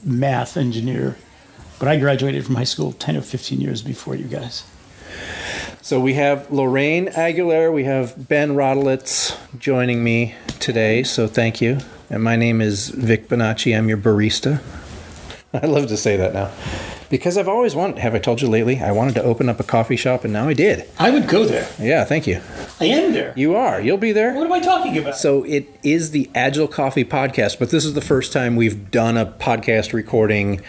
math 0.04 0.56
engineer, 0.56 1.16
but 1.78 1.88
I 1.88 1.98
graduated 1.98 2.44
from 2.46 2.54
high 2.54 2.64
school 2.64 2.92
ten 2.92 3.16
or 3.16 3.22
fifteen 3.22 3.60
years 3.60 3.82
before 3.82 4.14
you 4.14 4.24
guys. 4.24 4.64
so 5.82 6.00
we 6.00 6.14
have 6.14 6.50
Lorraine 6.50 7.06
Aguilera, 7.08 7.72
we 7.72 7.84
have 7.84 8.28
Ben 8.28 8.50
Rodilitz 8.54 9.36
joining 9.58 10.02
me 10.02 10.34
today. 10.60 11.02
So 11.02 11.26
thank 11.26 11.60
you. 11.60 11.78
And 12.08 12.22
my 12.22 12.36
name 12.36 12.60
is 12.60 12.90
Vic 12.90 13.28
Bonacci. 13.28 13.76
I'm 13.76 13.88
your 13.88 13.98
barista. 13.98 14.62
I 15.54 15.66
love 15.66 15.88
to 15.88 15.96
say 15.96 16.16
that 16.16 16.34
now. 16.34 16.50
Because 17.08 17.38
I've 17.38 17.48
always 17.48 17.74
wanted, 17.76 17.98
have 17.98 18.14
I 18.14 18.18
told 18.18 18.42
you 18.42 18.48
lately? 18.48 18.80
I 18.80 18.90
wanted 18.92 19.14
to 19.14 19.22
open 19.22 19.48
up 19.48 19.60
a 19.60 19.64
coffee 19.64 19.96
shop 19.96 20.24
and 20.24 20.32
now 20.32 20.48
I 20.48 20.54
did. 20.54 20.88
I 20.98 21.10
would 21.10 21.28
go 21.28 21.44
there. 21.44 21.68
Yeah, 21.78 22.04
thank 22.04 22.26
you. 22.26 22.40
I 22.80 22.86
am 22.86 23.12
there. 23.12 23.32
You 23.36 23.54
are. 23.54 23.80
You'll 23.80 23.96
be 23.96 24.12
there. 24.12 24.34
What 24.34 24.44
am 24.46 24.52
I 24.52 24.60
talking 24.60 24.98
about? 24.98 25.16
So 25.16 25.44
it 25.44 25.68
is 25.84 26.10
the 26.10 26.28
Agile 26.34 26.66
Coffee 26.68 27.04
podcast, 27.04 27.58
but 27.58 27.70
this 27.70 27.84
is 27.84 27.94
the 27.94 28.00
first 28.00 28.32
time 28.32 28.56
we've 28.56 28.90
done 28.90 29.16
a 29.16 29.24
podcast 29.26 29.92
recording 29.92 30.60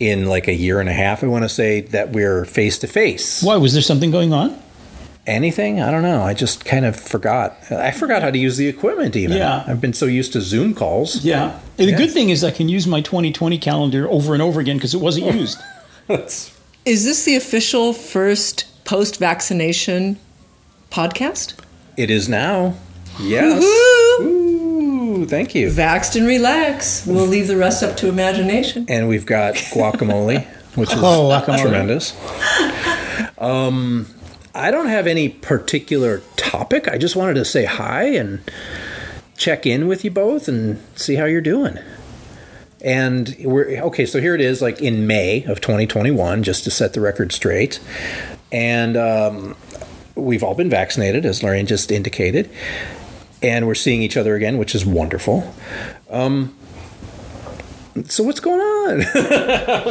in 0.00 0.26
like 0.26 0.48
a 0.48 0.54
year 0.54 0.80
and 0.80 0.88
a 0.88 0.94
half. 0.94 1.22
I 1.22 1.26
want 1.26 1.44
to 1.44 1.48
say 1.48 1.82
that 1.82 2.10
we're 2.10 2.44
face 2.46 2.78
to 2.78 2.86
face. 2.86 3.42
Why 3.42 3.56
was 3.56 3.74
there 3.74 3.82
something 3.82 4.10
going 4.10 4.32
on? 4.32 4.58
Anything? 5.24 5.80
I 5.80 5.90
don't 5.92 6.02
know. 6.02 6.22
I 6.22 6.34
just 6.34 6.64
kind 6.64 6.84
of 6.84 6.96
forgot. 6.96 7.56
I 7.70 7.92
forgot 7.92 8.22
how 8.22 8.30
to 8.32 8.38
use 8.38 8.56
the 8.56 8.66
equipment 8.66 9.14
even. 9.14 9.36
Yeah. 9.36 9.62
I've 9.68 9.80
been 9.80 9.92
so 9.92 10.06
used 10.06 10.32
to 10.32 10.40
Zoom 10.40 10.74
calls. 10.74 11.24
Yeah. 11.24 11.60
And 11.78 11.88
the 11.88 11.94
good 11.94 12.10
thing 12.10 12.30
is 12.30 12.42
I 12.42 12.50
can 12.50 12.68
use 12.68 12.88
my 12.88 13.00
2020 13.02 13.56
calendar 13.58 14.08
over 14.10 14.32
and 14.32 14.42
over 14.42 14.58
again 14.60 14.78
because 14.78 14.94
it 14.94 15.00
wasn't 15.00 15.26
used. 15.34 15.60
That's 16.08 16.56
Is 16.84 17.04
this 17.04 17.24
the 17.24 17.36
official 17.36 17.92
first 17.92 18.66
post 18.84 19.18
vaccination 19.18 20.18
podcast? 20.90 21.54
it 21.96 22.10
is 22.10 22.28
now. 22.28 22.74
Yes. 23.20 23.62
Woo! 23.62 24.26
Ooh, 24.26 25.26
thank 25.26 25.54
you. 25.54 25.68
Vaxxed 25.68 26.16
and 26.16 26.26
relax. 26.26 27.06
We'll 27.06 27.26
leave 27.26 27.46
the 27.46 27.56
rest 27.56 27.82
up 27.82 27.96
to 27.98 28.08
imagination. 28.08 28.86
And 28.88 29.08
we've 29.08 29.26
got 29.26 29.54
guacamole, 29.56 30.44
which 30.74 30.90
is 30.92 30.98
Oh, 30.98 31.28
guacamole. 31.30 31.60
tremendous. 31.60 32.14
Um, 33.38 34.06
I 34.54 34.70
don't 34.70 34.86
have 34.88 35.06
any 35.06 35.28
particular 35.28 36.22
topic. 36.36 36.88
I 36.88 36.96
just 36.98 37.16
wanted 37.16 37.34
to 37.34 37.44
say 37.44 37.64
hi 37.64 38.04
and 38.04 38.40
check 39.36 39.66
in 39.66 39.86
with 39.88 40.04
you 40.04 40.10
both 40.10 40.48
and 40.48 40.80
see 40.94 41.16
how 41.16 41.24
you're 41.26 41.40
doing. 41.40 41.78
And 42.84 43.34
we're 43.40 43.80
okay. 43.82 44.06
So 44.06 44.20
here 44.20 44.34
it 44.34 44.40
is, 44.40 44.60
like 44.60 44.82
in 44.82 45.06
May 45.06 45.44
of 45.44 45.60
2021, 45.60 46.42
just 46.42 46.64
to 46.64 46.70
set 46.70 46.92
the 46.94 47.00
record 47.00 47.30
straight. 47.32 47.78
And 48.50 48.96
um, 48.96 49.56
we've 50.16 50.42
all 50.42 50.54
been 50.54 50.68
vaccinated, 50.68 51.24
as 51.24 51.42
Lorraine 51.42 51.66
just 51.66 51.92
indicated, 51.92 52.50
and 53.40 53.66
we're 53.66 53.74
seeing 53.76 54.02
each 54.02 54.16
other 54.16 54.34
again, 54.34 54.58
which 54.58 54.74
is 54.74 54.84
wonderful. 54.84 55.54
Um, 56.10 56.56
so 58.06 58.24
what's 58.24 58.40
going 58.40 58.60
on? 58.60 59.02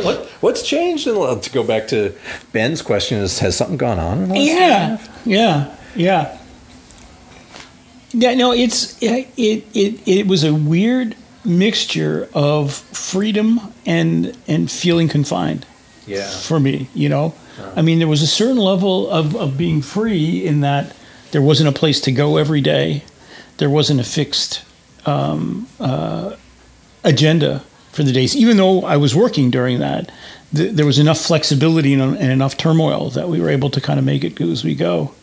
what, 0.03 0.25
what's 0.41 0.61
changed? 0.67 1.07
In, 1.07 1.13
the- 1.15 1.35
to 1.39 1.51
go 1.51 1.63
back 1.63 1.87
to 1.89 2.13
Ben's 2.51 2.81
question, 2.81 3.19
is 3.19 3.39
has 3.39 3.55
something 3.55 3.77
gone 3.77 3.99
on? 3.99 4.23
in 4.23 4.29
the 4.29 4.35
last 4.35 4.43
year 4.43 4.53
and 4.53 4.63
a 4.63 4.65
Yeah, 4.65 4.87
half? 4.97 5.25
yeah, 5.25 5.75
yeah. 5.95 6.37
Yeah, 8.13 8.33
no, 8.35 8.51
it's 8.51 9.01
it 9.01 9.29
it 9.37 9.63
it, 9.73 10.05
it 10.07 10.27
was 10.27 10.43
a 10.43 10.53
weird 10.53 11.15
mixture 11.43 12.29
of 12.33 12.73
freedom 12.73 13.59
and 13.85 14.37
and 14.47 14.69
feeling 14.71 15.07
confined 15.07 15.65
yeah. 16.05 16.29
for 16.29 16.59
me. 16.59 16.89
You 16.93 17.09
know, 17.09 17.33
I 17.75 17.81
mean, 17.81 17.99
there 17.99 18.07
was 18.07 18.21
a 18.21 18.27
certain 18.27 18.57
level 18.57 19.09
of 19.09 19.35
of 19.35 19.57
being 19.57 19.81
free 19.81 20.45
in 20.45 20.61
that 20.61 20.95
there 21.31 21.41
wasn't 21.41 21.69
a 21.69 21.71
place 21.71 22.01
to 22.01 22.11
go 22.11 22.37
every 22.37 22.61
day, 22.61 23.03
there 23.57 23.69
wasn't 23.69 23.99
a 23.99 24.03
fixed 24.03 24.63
um, 25.05 25.67
uh, 25.79 26.35
agenda 27.03 27.63
for 27.91 28.03
the 28.03 28.11
days. 28.11 28.35
Even 28.35 28.57
though 28.57 28.83
I 28.83 28.97
was 28.97 29.15
working 29.15 29.51
during 29.51 29.79
that, 29.79 30.11
th- 30.55 30.73
there 30.73 30.85
was 30.85 30.99
enough 30.99 31.19
flexibility 31.19 31.93
and, 31.93 32.01
and 32.01 32.31
enough 32.31 32.57
turmoil 32.57 33.09
that 33.11 33.29
we 33.29 33.39
were 33.39 33.49
able 33.49 33.69
to 33.71 33.81
kind 33.81 33.99
of 33.99 34.05
make 34.05 34.23
it 34.23 34.35
go 34.35 34.49
as 34.49 34.63
we 34.63 34.75
go. 34.75 35.13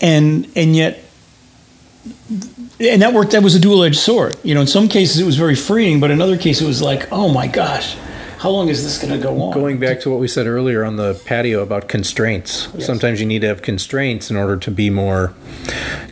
And 0.00 0.50
and 0.56 0.74
yet, 0.76 1.04
and 2.80 3.02
that 3.02 3.12
worked. 3.12 3.32
That 3.32 3.42
was 3.42 3.54
a 3.54 3.60
dual 3.60 3.84
edged 3.84 3.98
sword. 3.98 4.36
You 4.42 4.54
know, 4.54 4.60
in 4.60 4.66
some 4.66 4.88
cases 4.88 5.18
it 5.18 5.24
was 5.24 5.36
very 5.36 5.54
freeing, 5.54 6.00
but 6.00 6.10
in 6.10 6.20
other 6.20 6.38
cases 6.38 6.62
it 6.62 6.66
was 6.66 6.82
like, 6.82 7.10
oh 7.12 7.28
my 7.28 7.46
gosh, 7.46 7.96
how 8.44 8.50
long 8.50 8.68
is 8.68 8.84
this 8.84 8.98
going 8.98 9.10
to 9.10 9.18
go 9.18 9.40
on? 9.40 9.54
Going 9.54 9.78
back 9.78 10.00
to 10.00 10.10
what 10.10 10.20
we 10.20 10.28
said 10.28 10.46
earlier 10.46 10.84
on 10.84 10.96
the 10.96 11.14
patio 11.24 11.62
about 11.62 11.88
constraints. 11.88 12.68
Yes. 12.74 12.84
Sometimes 12.84 13.18
you 13.18 13.24
need 13.26 13.40
to 13.40 13.46
have 13.46 13.62
constraints 13.62 14.30
in 14.30 14.36
order 14.36 14.58
to 14.58 14.70
be 14.70 14.90
more 14.90 15.32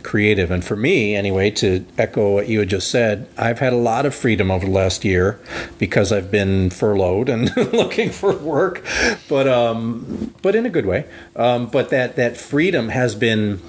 creative. 0.01 0.49
And 0.49 0.65
for 0.65 0.75
me, 0.75 1.15
anyway, 1.15 1.51
to 1.51 1.85
echo 1.95 2.33
what 2.33 2.47
you 2.47 2.57
had 2.57 2.69
just 2.69 2.89
said, 2.89 3.27
I've 3.37 3.59
had 3.59 3.71
a 3.71 3.77
lot 3.77 4.07
of 4.07 4.15
freedom 4.15 4.49
over 4.49 4.65
the 4.65 4.71
last 4.71 5.05
year 5.05 5.39
because 5.77 6.11
I've 6.11 6.31
been 6.31 6.71
furloughed 6.71 7.29
and 7.29 7.55
looking 7.71 8.09
for 8.09 8.35
work, 8.35 8.83
but 9.29 9.47
um, 9.47 10.33
but 10.41 10.55
in 10.55 10.65
a 10.65 10.71
good 10.71 10.87
way. 10.87 11.05
Um, 11.35 11.67
but 11.67 11.89
that 11.89 12.15
that 12.15 12.35
freedom 12.35 12.89
has 12.89 13.13
been, 13.13 13.61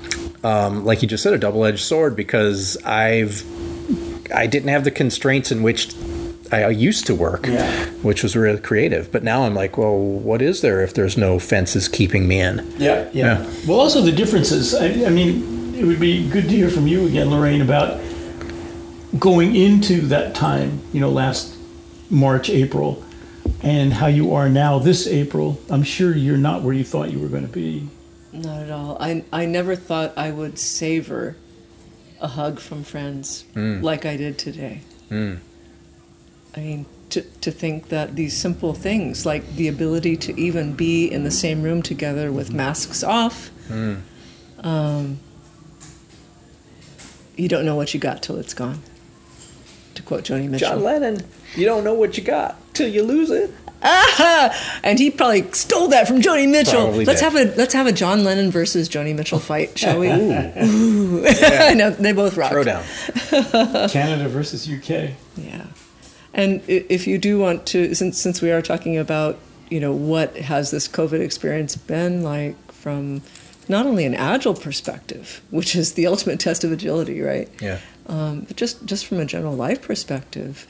um, 0.45 0.85
like 0.85 1.03
you 1.03 1.09
just 1.09 1.23
said, 1.23 1.33
a 1.33 1.39
double 1.39 1.65
edged 1.65 1.83
sword 1.83 2.15
because 2.15 2.77
I've 2.85 3.43
I 4.35 4.47
didn't 4.47 4.69
have 4.69 4.85
the 4.85 4.91
constraints 4.91 5.51
in 5.51 5.63
which 5.63 5.95
I 6.53 6.69
used 6.69 7.07
to 7.07 7.15
work, 7.15 7.47
Yeah. 7.47 7.87
which 8.03 8.23
was 8.23 8.37
really 8.37 8.61
creative. 8.61 9.11
But 9.11 9.25
now 9.25 9.43
I'm 9.43 9.55
like, 9.55 9.77
well, 9.77 9.97
what 9.99 10.41
is 10.43 10.61
there 10.61 10.83
if 10.83 10.95
there's 10.95 11.17
no 11.17 11.39
fences 11.39 11.89
keeping 11.89 12.29
me 12.29 12.41
in? 12.41 12.59
Yeah, 12.79 13.09
yeah. 13.13 13.43
Yeah. 13.43 13.51
Well, 13.67 13.81
also 13.81 14.01
the 14.03 14.13
differences. 14.13 14.75
I, 14.75 14.87
I 15.07 15.11
mean, 15.11 15.75
it 15.75 15.85
would 15.85 15.99
be 15.99 16.29
good 16.29 16.45
to 16.45 16.51
hear 16.51 16.71
from 16.71 16.87
you 16.87 17.07
again, 17.07 17.31
Lorraine, 17.31 17.61
about 17.63 18.01
going 19.19 19.57
into 19.57 20.03
that 20.09 20.35
time. 20.35 20.81
You 20.93 21.01
know, 21.01 21.11
last 21.11 21.57
March, 22.11 22.51
April, 22.51 23.03
and 23.63 23.93
how 23.95 24.07
you 24.07 24.35
are 24.35 24.49
now 24.49 24.79
this 24.79 25.07
April. 25.07 25.59
I'm 25.71 25.83
sure 25.83 26.15
you're 26.15 26.37
not 26.37 26.63
where 26.63 26.75
you 26.75 26.85
thought 26.85 27.11
you 27.11 27.19
were 27.19 27.29
going 27.29 27.47
to 27.47 27.53
be. 27.53 27.89
Not 28.35 28.63
at 28.63 28.71
all. 28.71 28.97
I, 29.01 29.25
I 29.33 29.47
never 29.47 29.77
thought 29.77 30.13
I 30.17 30.33
would 30.33 30.59
savor 30.59 31.37
a 32.21 32.27
hug 32.27 32.59
from 32.59 32.83
friends 32.83 33.45
hmm. 33.55 33.81
like 33.81 34.05
I 34.05 34.17
did 34.17 34.39
today. 34.39 34.81
Hmm. 35.09 35.35
I 36.57 36.61
mean, 36.61 36.87
to, 37.11 37.23
to 37.23 37.53
think 37.53 37.91
that 37.91 38.17
these 38.17 38.37
simple 38.37 38.75
things, 38.75 39.25
like 39.25 39.55
the 39.55 39.69
ability 39.69 40.17
to 40.17 40.41
even 40.41 40.75
be 40.75 41.07
in 41.07 41.23
the 41.23 41.31
same 41.31 41.63
room 41.63 41.81
together 41.81 42.33
with 42.33 42.53
masks 42.53 43.05
off, 43.05 43.49
hmm. 43.69 43.97
um, 44.61 45.21
you 47.37 47.49
don't 47.49 47.65
know 47.65 47.77
what 47.77 47.95
you 47.95 48.01
got 48.01 48.21
till 48.21 48.39
it's 48.39 48.55
gone. 48.55 48.83
To 49.95 50.03
quote 50.03 50.25
Joni 50.25 50.49
Mitchell. 50.49 50.71
John 50.71 50.83
Lennon, 50.83 51.25
you 51.55 51.67
don't 51.67 51.85
know 51.85 51.95
what 51.95 52.19
you 52.19 52.25
got 52.25 52.57
till 52.75 52.89
you 52.89 53.03
lose 53.03 53.31
it. 53.31 53.51
Ah! 53.87 54.81
And 54.83 54.99
he 54.99 55.11
probably 55.11 55.51
stole 55.53 55.89
that 55.89 56.09
from 56.09 56.21
Joni 56.21 56.49
Mitchell. 56.51 56.85
Probably 56.85 57.05
let's 57.05 57.21
did. 57.21 57.33
have 57.33 57.37
a 57.37 57.57
let's 57.57 57.75
have 57.75 57.87
a 57.87 57.93
John 57.93 58.25
Lennon 58.25 58.51
versus 58.51 58.89
Joni 58.89 59.15
Mitchell 59.15 59.39
fight, 59.39 59.79
shall 59.79 60.01
we? 60.01 60.09
Ooh. 60.09 61.25
I 61.27 61.75
know 61.75 61.91
they 61.91 62.13
both 62.13 62.37
rock. 62.37 62.51
Throw 62.51 62.65
down. 62.65 62.85
Canada 63.91 64.29
versus 64.29 64.69
UK. 64.69 65.11
Yeah, 65.37 65.67
and 66.33 66.63
if 66.67 67.07
you 67.07 67.19
do 67.19 67.39
want 67.39 67.67
to, 67.67 67.95
since 67.95 68.19
since 68.19 68.41
we 68.41 68.51
are 68.51 68.63
talking 68.63 68.97
about 68.97 69.39
you 69.69 69.81
know 69.81 69.93
what 69.93 70.37
has 70.37 70.71
this 70.71 70.89
COVID 70.89 71.21
experience 71.21 71.77
been 71.77 72.23
like 72.23 72.57
from 72.73 73.21
not 73.69 73.85
only 73.87 74.05
an 74.07 74.15
agile 74.15 74.55
perspective, 74.55 75.43
which 75.51 75.75
is 75.77 75.93
the 75.93 76.07
ultimate 76.07 76.41
test 76.41 76.65
of 76.65 76.73
agility, 76.73 77.21
right? 77.21 77.51
Yeah. 77.61 77.81
um, 78.07 78.43
but 78.43 78.57
just 78.57 78.85
just 78.87 79.05
from 79.05 79.19
a 79.21 79.27
general 79.27 79.55
life 79.55 79.83
perspective. 79.83 80.67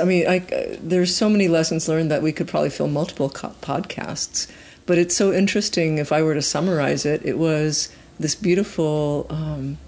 I 0.00 0.04
mean, 0.04 0.26
I, 0.26 0.38
uh, 0.38 0.76
there's 0.80 1.14
so 1.14 1.28
many 1.28 1.46
lessons 1.46 1.88
learned 1.88 2.10
that 2.10 2.22
we 2.22 2.32
could 2.32 2.48
probably 2.48 2.70
fill 2.70 2.88
multiple 2.88 3.30
co- 3.30 3.54
podcasts. 3.62 4.50
But 4.86 4.98
it's 4.98 5.16
so 5.16 5.32
interesting. 5.32 5.98
If 5.98 6.12
I 6.12 6.22
were 6.22 6.34
to 6.34 6.42
summarize 6.42 7.04
it, 7.06 7.24
it 7.24 7.38
was 7.38 7.94
this 8.18 8.34
beautiful 8.34 9.26
um, 9.30 9.78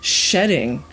shedding 0.00 0.84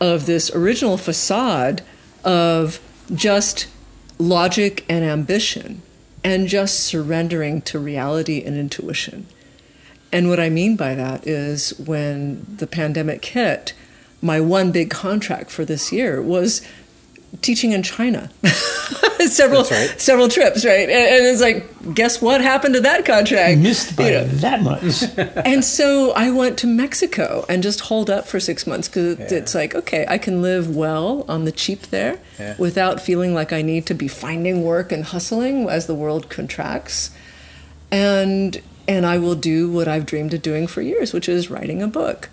of 0.00 0.26
this 0.26 0.54
original 0.54 0.96
facade 0.96 1.82
of 2.24 2.80
just 3.14 3.66
logic 4.18 4.84
and 4.88 5.04
ambition, 5.04 5.82
and 6.24 6.48
just 6.48 6.80
surrendering 6.80 7.62
to 7.62 7.78
reality 7.78 8.42
and 8.42 8.56
intuition. 8.56 9.26
And 10.12 10.28
what 10.28 10.40
I 10.40 10.48
mean 10.48 10.76
by 10.76 10.94
that 10.94 11.26
is 11.26 11.78
when 11.78 12.44
the 12.58 12.66
pandemic 12.66 13.24
hit, 13.24 13.74
my 14.20 14.40
one 14.40 14.72
big 14.72 14.90
contract 14.90 15.50
for 15.50 15.64
this 15.64 15.92
year 15.92 16.20
was 16.20 16.62
teaching 17.42 17.72
in 17.72 17.82
China. 17.82 18.30
several 19.26 19.64
right. 19.64 19.94
several 20.00 20.28
trips, 20.28 20.64
right? 20.64 20.88
And, 20.88 20.90
and 20.90 21.26
it's 21.26 21.40
like, 21.40 21.94
guess 21.94 22.22
what 22.22 22.40
happened 22.40 22.74
to 22.74 22.80
that 22.82 23.04
contract? 23.04 23.58
Missed 23.58 23.96
by 23.96 24.06
You 24.10 24.12
know, 24.18 24.24
that 24.26 24.62
much. 24.62 25.02
and 25.46 25.64
so 25.64 26.12
I 26.12 26.30
went 26.30 26.58
to 26.58 26.66
Mexico 26.66 27.44
and 27.48 27.62
just 27.62 27.80
holed 27.80 28.08
up 28.10 28.26
for 28.26 28.40
six 28.40 28.66
months 28.66 28.88
because 28.88 29.18
Yeah. 29.18 29.38
it's 29.38 29.54
like, 29.54 29.74
okay, 29.74 30.04
I 30.08 30.18
can 30.18 30.40
live 30.42 30.74
well 30.74 31.24
on 31.28 31.44
the 31.44 31.52
cheap 31.52 31.82
there 31.88 32.18
Yeah. 32.38 32.54
without 32.58 33.00
feeling 33.00 33.34
like 33.34 33.52
I 33.52 33.62
need 33.62 33.86
to 33.86 33.94
be 33.94 34.08
finding 34.08 34.62
work 34.64 34.92
and 34.92 35.04
hustling 35.04 35.68
as 35.68 35.86
the 35.86 35.94
world 35.94 36.28
contracts. 36.30 37.10
And 37.90 38.60
and 38.86 39.04
I 39.04 39.18
will 39.18 39.34
do 39.34 39.70
what 39.70 39.86
I've 39.86 40.06
dreamed 40.06 40.32
of 40.32 40.40
doing 40.42 40.66
for 40.66 40.80
years, 40.80 41.12
which 41.12 41.28
is 41.28 41.50
writing 41.50 41.82
a 41.82 41.86
book. 41.88 42.30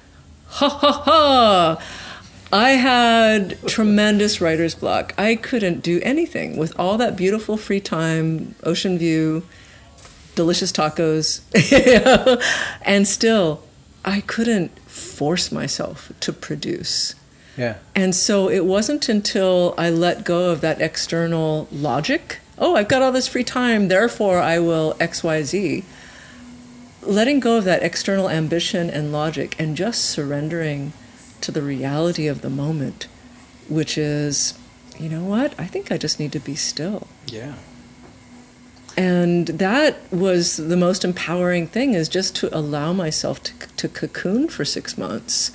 Ha 0.48 0.70
ha 0.70 0.92
ha! 0.92 1.78
I 2.56 2.70
had 2.70 3.60
tremendous 3.68 4.40
writer's 4.40 4.76
block. 4.76 5.14
I 5.18 5.36
couldn't 5.36 5.84
do 5.84 6.00
anything 6.04 6.56
with 6.56 6.74
all 6.80 6.98
that 7.00 7.18
beautiful 7.18 7.58
free 7.58 7.82
time, 7.82 8.56
ocean 8.64 8.98
view, 8.98 9.44
delicious 10.36 10.72
tacos, 10.72 11.42
and 12.82 13.06
still, 13.10 13.62
I 14.06 14.22
couldn't 14.22 14.80
force 14.88 15.52
myself 15.52 16.14
to 16.22 16.32
produce. 16.32 17.16
Yeah. 17.58 17.76
And 17.94 18.16
so 18.16 18.50
it 18.50 18.64
wasn't 18.64 19.10
until 19.10 19.76
I 19.78 19.90
let 19.90 20.24
go 20.24 20.50
of 20.50 20.62
that 20.62 20.82
external 20.82 21.68
logic, 21.74 22.40
oh, 22.58 22.78
I've 22.78 22.88
got 22.88 23.02
all 23.02 23.12
this 23.12 23.28
free 23.28 23.44
time, 23.44 23.90
therefore 23.90 24.40
I 24.40 24.60
will 24.60 24.94
XYZ. 25.02 25.84
Letting 27.02 27.42
go 27.42 27.58
of 27.58 27.66
that 27.66 27.84
external 27.84 28.30
ambition 28.30 28.90
and 28.90 29.12
logic 29.12 29.58
and 29.60 29.76
just 29.76 30.06
surrendering 30.06 30.94
to 31.46 31.52
the 31.52 31.62
reality 31.62 32.28
of 32.28 32.42
the 32.42 32.50
moment, 32.50 33.08
which 33.70 33.98
is, 33.98 34.58
you 35.00 35.10
know 35.10 35.24
what? 35.24 35.54
I 35.60 35.66
think 35.66 35.92
I 35.92 35.98
just 35.98 36.20
need 36.20 36.32
to 36.34 36.40
be 36.40 36.56
still. 36.56 37.08
Yeah. 37.28 37.56
And 38.98 39.48
that 39.48 39.98
was 40.12 40.58
the 40.58 40.78
most 40.78 41.04
empowering 41.04 41.68
thing 41.68 41.94
is 41.94 42.08
just 42.08 42.36
to 42.38 42.58
allow 42.58 42.94
myself 42.94 43.44
to, 43.44 43.54
to 43.78 43.90
cocoon 43.90 44.48
for 44.48 44.64
six 44.64 44.98
months. 44.98 45.52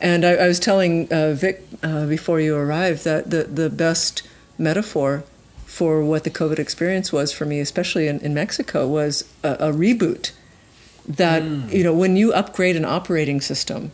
And 0.00 0.24
I, 0.24 0.32
I 0.34 0.46
was 0.48 0.60
telling 0.60 1.10
uh, 1.12 1.32
Vic 1.32 1.62
uh, 1.82 2.06
before 2.06 2.40
you 2.40 2.56
arrived 2.56 3.04
that 3.04 3.30
the, 3.30 3.44
the 3.44 3.70
best 3.70 4.22
metaphor 4.58 5.24
for 5.64 6.04
what 6.04 6.24
the 6.24 6.30
COVID 6.30 6.58
experience 6.58 7.12
was 7.12 7.32
for 7.32 7.46
me, 7.46 7.58
especially 7.58 8.06
in, 8.06 8.20
in 8.20 8.34
Mexico, 8.34 8.86
was 8.86 9.24
a, 9.42 9.54
a 9.54 9.72
reboot. 9.72 10.32
That, 11.06 11.42
you 11.70 11.84
know, 11.84 11.92
when 11.92 12.16
you 12.16 12.32
upgrade 12.32 12.76
an 12.76 12.84
operating 12.86 13.40
system, 13.42 13.92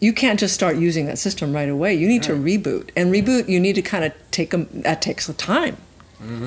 you 0.00 0.12
can't 0.12 0.38
just 0.38 0.54
start 0.54 0.76
using 0.76 1.06
that 1.06 1.18
system 1.18 1.52
right 1.52 1.68
away. 1.68 1.94
You 1.94 2.08
need 2.08 2.22
to 2.24 2.32
reboot. 2.32 2.90
And 2.96 3.12
reboot, 3.12 3.48
you 3.48 3.58
need 3.58 3.74
to 3.74 3.82
kind 3.82 4.04
of 4.04 4.12
take 4.30 4.50
them, 4.50 4.68
that 4.72 5.02
takes 5.02 5.26
the 5.26 5.32
time 5.32 5.76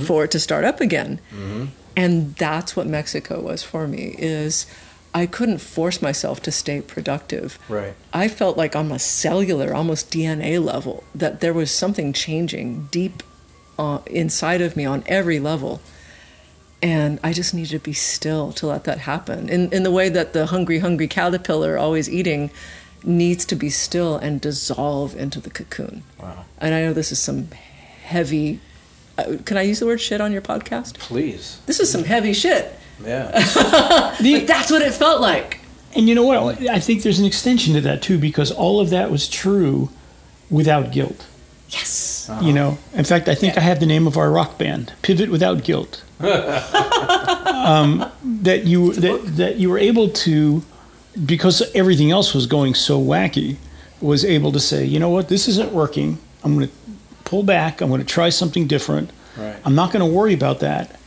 for 0.05 0.25
it 0.25 0.31
to 0.31 0.39
start 0.39 0.65
up 0.65 0.81
again. 0.81 1.19
And 1.95 2.35
that's 2.35 2.75
what 2.75 2.87
Mexico 2.87 3.41
was 3.41 3.63
for 3.63 3.87
me 3.87 4.15
is 4.17 4.65
I 5.13 5.25
couldn't 5.25 5.59
force 5.59 6.01
myself 6.01 6.41
to 6.43 6.51
stay 6.51 6.81
productive. 6.81 7.59
Right. 7.67 7.93
I 8.13 8.27
felt 8.27 8.57
like 8.57 8.75
on 8.75 8.91
a 8.91 8.99
cellular, 8.99 9.73
almost 9.73 10.11
DNA 10.11 10.63
level, 10.63 11.03
that 11.13 11.41
there 11.41 11.53
was 11.53 11.71
something 11.71 12.13
changing 12.13 12.87
deep 12.91 13.23
uh, 13.77 13.99
inside 14.07 14.61
of 14.61 14.77
me 14.77 14.85
on 14.85 15.03
every 15.07 15.39
level. 15.39 15.81
And 16.81 17.19
I 17.23 17.33
just 17.33 17.53
needed 17.53 17.71
to 17.71 17.79
be 17.79 17.93
still 17.93 18.53
to 18.53 18.67
let 18.67 18.85
that 18.85 18.99
happen. 18.99 19.49
In, 19.49 19.71
in 19.71 19.83
the 19.83 19.91
way 19.91 20.09
that 20.09 20.33
the 20.33 20.47
hungry, 20.47 20.79
hungry 20.79 21.07
caterpillar 21.07 21.77
always 21.77 22.09
eating 22.09 22.49
needs 23.03 23.45
to 23.45 23.55
be 23.55 23.69
still 23.69 24.17
and 24.17 24.39
dissolve 24.41 25.15
into 25.15 25.39
the 25.39 25.49
cocoon. 25.49 26.03
Wow. 26.21 26.45
And 26.59 26.75
I 26.75 26.81
know 26.81 26.93
this 26.93 27.11
is 27.11 27.19
some 27.19 27.49
heavy. 28.03 28.59
Uh, 29.17 29.37
can 29.45 29.57
I 29.57 29.63
use 29.63 29.79
the 29.79 29.85
word 29.85 30.01
shit 30.01 30.21
on 30.21 30.31
your 30.31 30.41
podcast? 30.41 30.97
Please. 30.99 31.61
This 31.65 31.79
is 31.79 31.91
some 31.91 32.03
heavy 32.03 32.33
shit. 32.33 32.73
Yeah. 33.03 33.31
But 34.21 34.47
that's 34.47 34.69
what 34.71 34.81
it 34.81 34.93
felt 34.93 35.21
like. 35.21 35.59
And 35.95 36.07
you 36.07 36.15
know 36.15 36.23
what? 36.23 36.61
I 36.69 36.79
think 36.79 37.03
there's 37.03 37.19
an 37.19 37.25
extension 37.25 37.73
to 37.73 37.81
that 37.81 38.01
too, 38.01 38.17
because 38.17 38.51
all 38.51 38.79
of 38.79 38.91
that 38.91 39.11
was 39.11 39.27
true 39.27 39.89
without 40.49 40.91
guilt. 40.91 41.27
Yes. 41.69 42.29
You 42.41 42.53
know, 42.53 42.77
in 42.93 43.05
fact, 43.05 43.27
I 43.27 43.35
think 43.35 43.57
I 43.57 43.61
have 43.61 43.79
the 43.79 43.85
name 43.85 44.07
of 44.07 44.17
our 44.17 44.29
rock 44.29 44.57
band, 44.57 44.93
Pivot 45.01 45.29
Without 45.29 45.63
Guilt. 45.63 46.03
um, 46.19 48.09
that 48.23 48.65
you 48.65 48.93
that 48.93 49.21
that 49.37 49.55
you 49.57 49.69
were 49.69 49.79
able 49.79 50.09
to, 50.09 50.63
because 51.25 51.63
everything 51.75 52.11
else 52.11 52.33
was 52.33 52.45
going 52.45 52.73
so 52.73 53.01
wacky, 53.01 53.57
was 53.99 54.25
able 54.25 54.51
to 54.51 54.59
say, 54.59 54.85
you 54.85 54.99
know 54.99 55.09
what, 55.09 55.29
this 55.29 55.47
isn't 55.47 55.71
working. 55.71 56.17
I'm 56.43 56.55
going 56.55 56.67
to 56.67 56.73
pull 57.25 57.43
back. 57.43 57.81
I'm 57.81 57.89
going 57.89 58.01
to 58.01 58.07
try 58.07 58.29
something 58.29 58.67
different. 58.67 59.11
Right. 59.37 59.55
I'm 59.63 59.75
not 59.75 59.91
going 59.91 60.05
to 60.05 60.11
worry 60.11 60.33
about 60.33 60.59
that, 60.59 60.99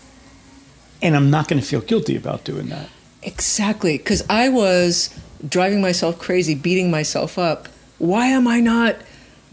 and 1.03 1.17
I'm 1.17 1.31
not 1.31 1.49
going 1.49 1.61
to 1.61 1.67
feel 1.67 1.81
guilty 1.81 2.17
about 2.17 2.45
doing 2.45 2.69
that. 2.69 2.89
Exactly. 3.23 3.99
Because 3.99 4.23
I 4.29 4.49
was 4.49 5.19
driving 5.47 5.81
myself 5.81 6.19
crazy, 6.19 6.55
beating 6.55 6.91
myself 6.91 7.39
up. 7.39 7.69
Why 7.99 8.27
am 8.27 8.47
I 8.47 8.61
not 8.61 8.97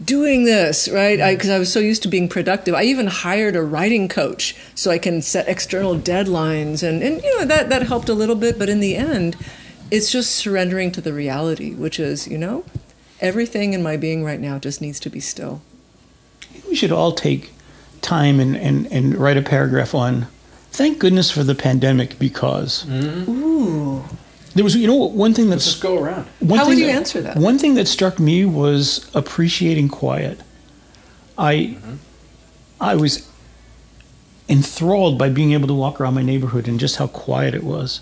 doing 0.02 0.44
this? 0.44 0.88
Right? 0.88 1.16
Because 1.16 1.50
mm. 1.50 1.54
I, 1.54 1.58
was 1.58 1.72
so 1.72 1.80
used 1.80 2.02
to 2.02 2.08
being 2.08 2.28
productive. 2.28 2.74
I 2.74 2.84
even 2.84 3.06
hired 3.06 3.56
a 3.56 3.62
writing 3.62 4.08
coach 4.08 4.56
so 4.74 4.90
I 4.90 4.98
can 4.98 5.22
set 5.22 5.48
external 5.48 5.96
deadlines. 5.96 6.82
And, 6.86 7.02
and 7.02 7.22
you 7.22 7.38
know, 7.38 7.44
that, 7.46 7.68
that 7.70 7.82
helped 7.82 8.08
a 8.08 8.14
little 8.14 8.36
bit. 8.36 8.58
But 8.58 8.68
in 8.68 8.80
the 8.80 8.96
end, 8.96 9.36
it's 9.92 10.10
just 10.10 10.34
surrendering 10.34 10.90
to 10.92 11.00
the 11.02 11.12
reality, 11.12 11.74
which 11.74 12.00
is, 12.00 12.26
you 12.26 12.38
know, 12.38 12.64
everything 13.20 13.74
in 13.74 13.82
my 13.82 13.96
being 13.96 14.24
right 14.24 14.40
now 14.40 14.58
just 14.58 14.80
needs 14.80 14.98
to 15.00 15.10
be 15.10 15.20
still. 15.20 15.60
we 16.66 16.74
should 16.74 16.90
all 16.92 17.12
take 17.12 17.52
time 18.00 18.40
and, 18.40 18.56
and, 18.56 18.86
and 18.90 19.14
write 19.16 19.36
a 19.36 19.42
paragraph 19.42 19.94
on 19.94 20.26
thank 20.70 20.98
goodness 20.98 21.30
for 21.30 21.44
the 21.44 21.54
pandemic 21.54 22.18
because 22.18 22.84
Ooh. 23.28 24.02
there 24.54 24.64
was 24.64 24.74
you 24.74 24.86
know 24.88 24.94
one 24.96 25.34
thing 25.34 25.50
that's 25.50 25.64
Just 25.66 25.82
go 25.82 26.02
around. 26.02 26.26
one 26.40 26.58
How 26.58 26.66
would 26.66 26.78
you 26.78 26.86
that- 26.86 26.96
answer 26.96 27.20
that? 27.22 27.36
one 27.36 27.58
thing 27.58 27.74
that 27.74 27.86
struck 27.86 28.18
me 28.18 28.44
was 28.46 29.08
appreciating 29.14 29.88
quiet 29.88 30.40
i 31.38 31.76
i 32.80 32.94
was 32.96 33.28
enthralled 34.48 35.16
by 35.18 35.28
being 35.28 35.52
able 35.52 35.68
to 35.68 35.74
walk 35.74 36.00
around 36.00 36.14
my 36.14 36.22
neighborhood 36.22 36.66
and 36.68 36.80
just 36.80 36.96
how 36.96 37.06
quiet 37.06 37.54
it 37.54 37.62
was 37.62 38.00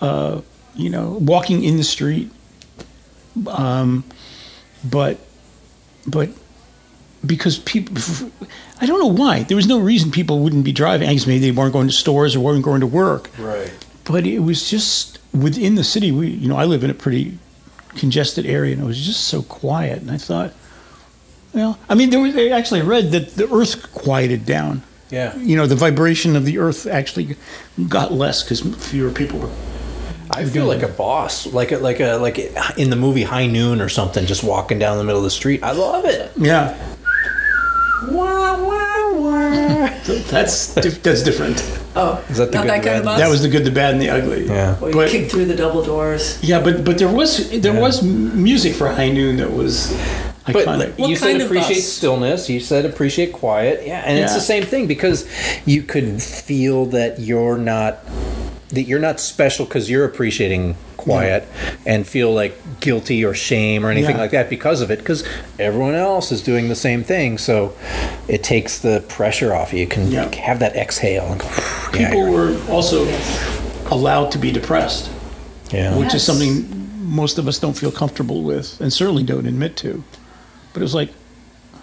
uh, 0.00 0.40
you 0.76 0.90
know 0.90 1.10
walking 1.20 1.64
in 1.64 1.76
the 1.76 1.84
street 1.84 2.30
um, 3.46 4.04
but 4.84 5.18
but 6.06 6.30
because 7.24 7.58
people 7.58 7.96
i 8.80 8.86
don't 8.86 9.00
know 9.00 9.06
why 9.24 9.42
there 9.44 9.56
was 9.56 9.66
no 9.66 9.78
reason 9.80 10.10
people 10.10 10.40
wouldn't 10.40 10.64
be 10.64 10.72
driving 10.72 11.08
i 11.08 11.12
guess 11.12 11.26
maybe 11.26 11.40
they 11.40 11.50
weren't 11.50 11.72
going 11.72 11.86
to 11.88 11.92
stores 11.92 12.36
or 12.36 12.40
weren't 12.40 12.62
going 12.62 12.80
to 12.80 12.86
work 12.86 13.30
Right. 13.38 13.72
but 14.04 14.24
it 14.26 14.38
was 14.40 14.70
just 14.70 15.18
within 15.34 15.74
the 15.74 15.82
city 15.84 16.12
we 16.12 16.28
you 16.28 16.48
know 16.48 16.56
i 16.56 16.64
live 16.64 16.84
in 16.84 16.90
a 16.90 16.94
pretty 16.94 17.38
congested 17.96 18.46
area 18.46 18.74
and 18.74 18.82
it 18.82 18.86
was 18.86 19.04
just 19.04 19.24
so 19.24 19.42
quiet 19.42 20.02
and 20.02 20.10
i 20.10 20.18
thought 20.18 20.52
well 21.52 21.78
i 21.88 21.94
mean 21.94 22.10
there 22.10 22.20
was 22.20 22.36
i 22.36 22.48
actually 22.48 22.82
read 22.82 23.10
that 23.10 23.34
the 23.34 23.52
earth 23.52 23.92
quieted 23.92 24.46
down 24.46 24.82
Yeah. 25.10 25.34
you 25.36 25.56
know 25.56 25.66
the 25.66 25.74
vibration 25.76 26.36
of 26.36 26.44
the 26.44 26.58
earth 26.58 26.86
actually 26.86 27.36
got 27.88 28.12
less 28.12 28.42
because 28.44 28.60
fewer 28.86 29.10
people 29.10 29.40
were 29.40 29.50
I 30.30 30.44
feel 30.44 30.66
like 30.66 30.82
a 30.82 30.88
boss, 30.88 31.46
like 31.46 31.72
a, 31.72 31.78
like 31.78 32.00
a 32.00 32.16
like 32.16 32.38
in 32.76 32.90
the 32.90 32.96
movie 32.96 33.22
High 33.22 33.46
Noon 33.46 33.80
or 33.80 33.88
something, 33.88 34.26
just 34.26 34.42
walking 34.44 34.78
down 34.78 34.98
the 34.98 35.04
middle 35.04 35.20
of 35.20 35.24
the 35.24 35.30
street. 35.30 35.62
I 35.62 35.72
love 35.72 36.04
it. 36.04 36.32
yeah 36.36 36.76
Wah, 38.08 38.62
wah, 38.62 39.12
wah. 39.14 39.88
that's 40.30 40.74
dif- 40.74 41.02
that's 41.02 41.22
different 41.22 41.56
Oh, 41.96 42.22
Is 42.28 42.36
that 42.36 42.52
the 42.52 42.56
not 42.58 42.62
good 42.64 42.70
that 42.70 42.82
kind 42.84 42.98
of 42.98 43.04
bad? 43.04 43.04
bus? 43.04 43.18
that 43.20 43.28
was 43.30 43.40
the 43.42 43.48
good 43.48 43.64
the 43.64 43.70
bad 43.70 43.94
and 43.94 44.02
the 44.02 44.10
ugly 44.10 44.46
Yeah. 44.46 44.78
Well, 44.78 44.90
you 44.90 44.96
but- 44.96 45.08
kick 45.10 45.30
through 45.30 45.46
the 45.46 45.56
double 45.56 45.82
doors. 45.82 46.38
yeah 46.42 46.60
but 46.62 46.84
but 46.84 46.98
there 46.98 47.08
was 47.08 47.48
there 47.60 47.72
Yeah. 47.74 47.80
was 47.80 48.02
m- 48.02 48.42
music 48.42 48.74
for 48.74 48.88
high 48.90 49.08
noon 49.08 49.38
that 49.38 49.50
was 49.50 49.92
But 50.44 50.56
iconic 50.66 50.98
What 50.98 51.08
you 51.08 51.16
kind 51.16 51.32
said 51.32 51.40
of 51.40 51.46
appreciate 51.46 51.76
bus? 51.76 51.92
stillness. 51.92 52.50
You 52.50 52.60
said 52.60 52.84
appreciate 52.84 53.32
quiet. 53.32 53.82
Yeah, 53.86 54.02
and 54.04 54.18
it's 54.18 54.32
Yeah. 54.32 54.38
the 54.38 54.44
same 54.44 54.62
thing 54.64 54.86
because 54.86 55.26
you 55.64 55.82
could 55.82 56.22
feel 56.22 56.84
that 56.86 57.18
you're 57.18 57.56
not 57.58 57.98
that 58.70 58.82
you're 58.82 58.98
not 59.00 59.20
special 59.20 59.64
because 59.64 59.88
you're 59.88 60.04
appreciating 60.04 60.76
quiet 60.96 61.46
and 61.86 62.06
feel 62.06 62.32
like 62.34 62.80
guilty 62.80 63.24
or 63.24 63.32
shame 63.32 63.86
or 63.86 63.90
anything 63.90 64.16
Yeah. 64.16 64.22
like 64.22 64.30
that 64.32 64.50
because 64.50 64.80
of 64.80 64.90
it 64.90 64.98
because 64.98 65.22
everyone 65.58 65.94
else 65.94 66.32
is 66.32 66.42
doing 66.42 66.68
the 66.68 66.74
same 66.74 67.04
thing 67.04 67.38
so 67.38 67.76
it 68.26 68.42
takes 68.42 68.78
the 68.80 69.04
pressure 69.08 69.54
off 69.54 69.72
you, 69.72 69.80
you 69.80 69.86
can 69.86 70.10
Yeah. 70.10 70.34
have 70.34 70.58
that 70.58 70.74
exhale 70.74 71.26
and 71.30 71.40
go 71.40 71.48
people 71.92 72.18
you're- 72.18 72.30
were 72.32 72.56
also 72.68 73.06
allowed 73.90 74.32
to 74.32 74.38
be 74.38 74.50
depressed 74.50 75.10
yeah. 75.70 75.96
which 75.96 76.12
is 76.14 76.24
something 76.24 76.66
most 77.04 77.38
of 77.38 77.46
us 77.46 77.60
don't 77.60 77.74
feel 77.78 77.92
comfortable 77.92 78.42
with 78.42 78.80
and 78.80 78.92
certainly 78.92 79.22
don't 79.22 79.46
admit 79.46 79.76
to. 79.76 80.02
But 80.72 80.80
it 80.80 80.82
was 80.82 80.94
like, 80.94 81.10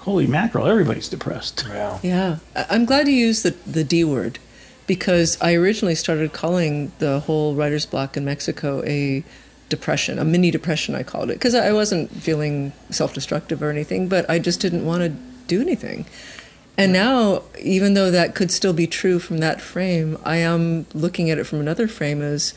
holy 0.01 0.27
mackerel, 0.27 0.67
everybody's 0.67 1.07
depressed. 1.07 1.63
yeah. 1.69 1.97
Yeah, 2.03 2.35
I- 2.57 2.65
I'm 2.71 2.83
glad 2.85 3.07
you 3.07 3.13
used 3.15 3.43
the 3.43 3.55
the 3.65 3.85
D 3.85 4.03
word 4.03 4.37
because 4.87 5.41
I 5.41 5.53
originally 5.53 5.95
started 5.95 6.33
calling 6.33 6.91
the 6.99 7.21
whole 7.21 7.55
writer's 7.55 7.85
block 7.85 8.17
in 8.17 8.25
Mexico 8.25 8.83
a 8.85 9.23
depression, 9.69 10.19
a 10.19 10.25
mini 10.25 10.51
depression. 10.51 10.95
I 10.95 11.03
called 11.03 11.31
it 11.31 11.35
because 11.35 11.55
I 11.55 11.71
wasn't 11.71 12.11
feeling 12.11 12.73
self-destructive 12.89 13.61
or 13.63 13.69
anything, 13.69 14.07
but 14.07 14.29
I 14.29 14.39
just 14.39 14.59
didn't 14.59 14.85
want 14.85 15.03
to 15.03 15.09
do 15.47 15.61
anything. 15.61 16.05
And 16.77 16.91
now, 16.91 17.43
even 17.61 17.93
though 17.93 18.09
that 18.09 18.33
could 18.33 18.49
still 18.49 18.73
be 18.73 18.87
true 18.87 19.19
from 19.19 19.37
that 19.39 19.61
frame, 19.61 20.17
I 20.23 20.37
am 20.37 20.87
looking 20.93 21.29
at 21.29 21.37
it 21.37 21.43
from 21.45 21.59
another 21.59 21.87
frame 21.87 22.21
as 22.21 22.53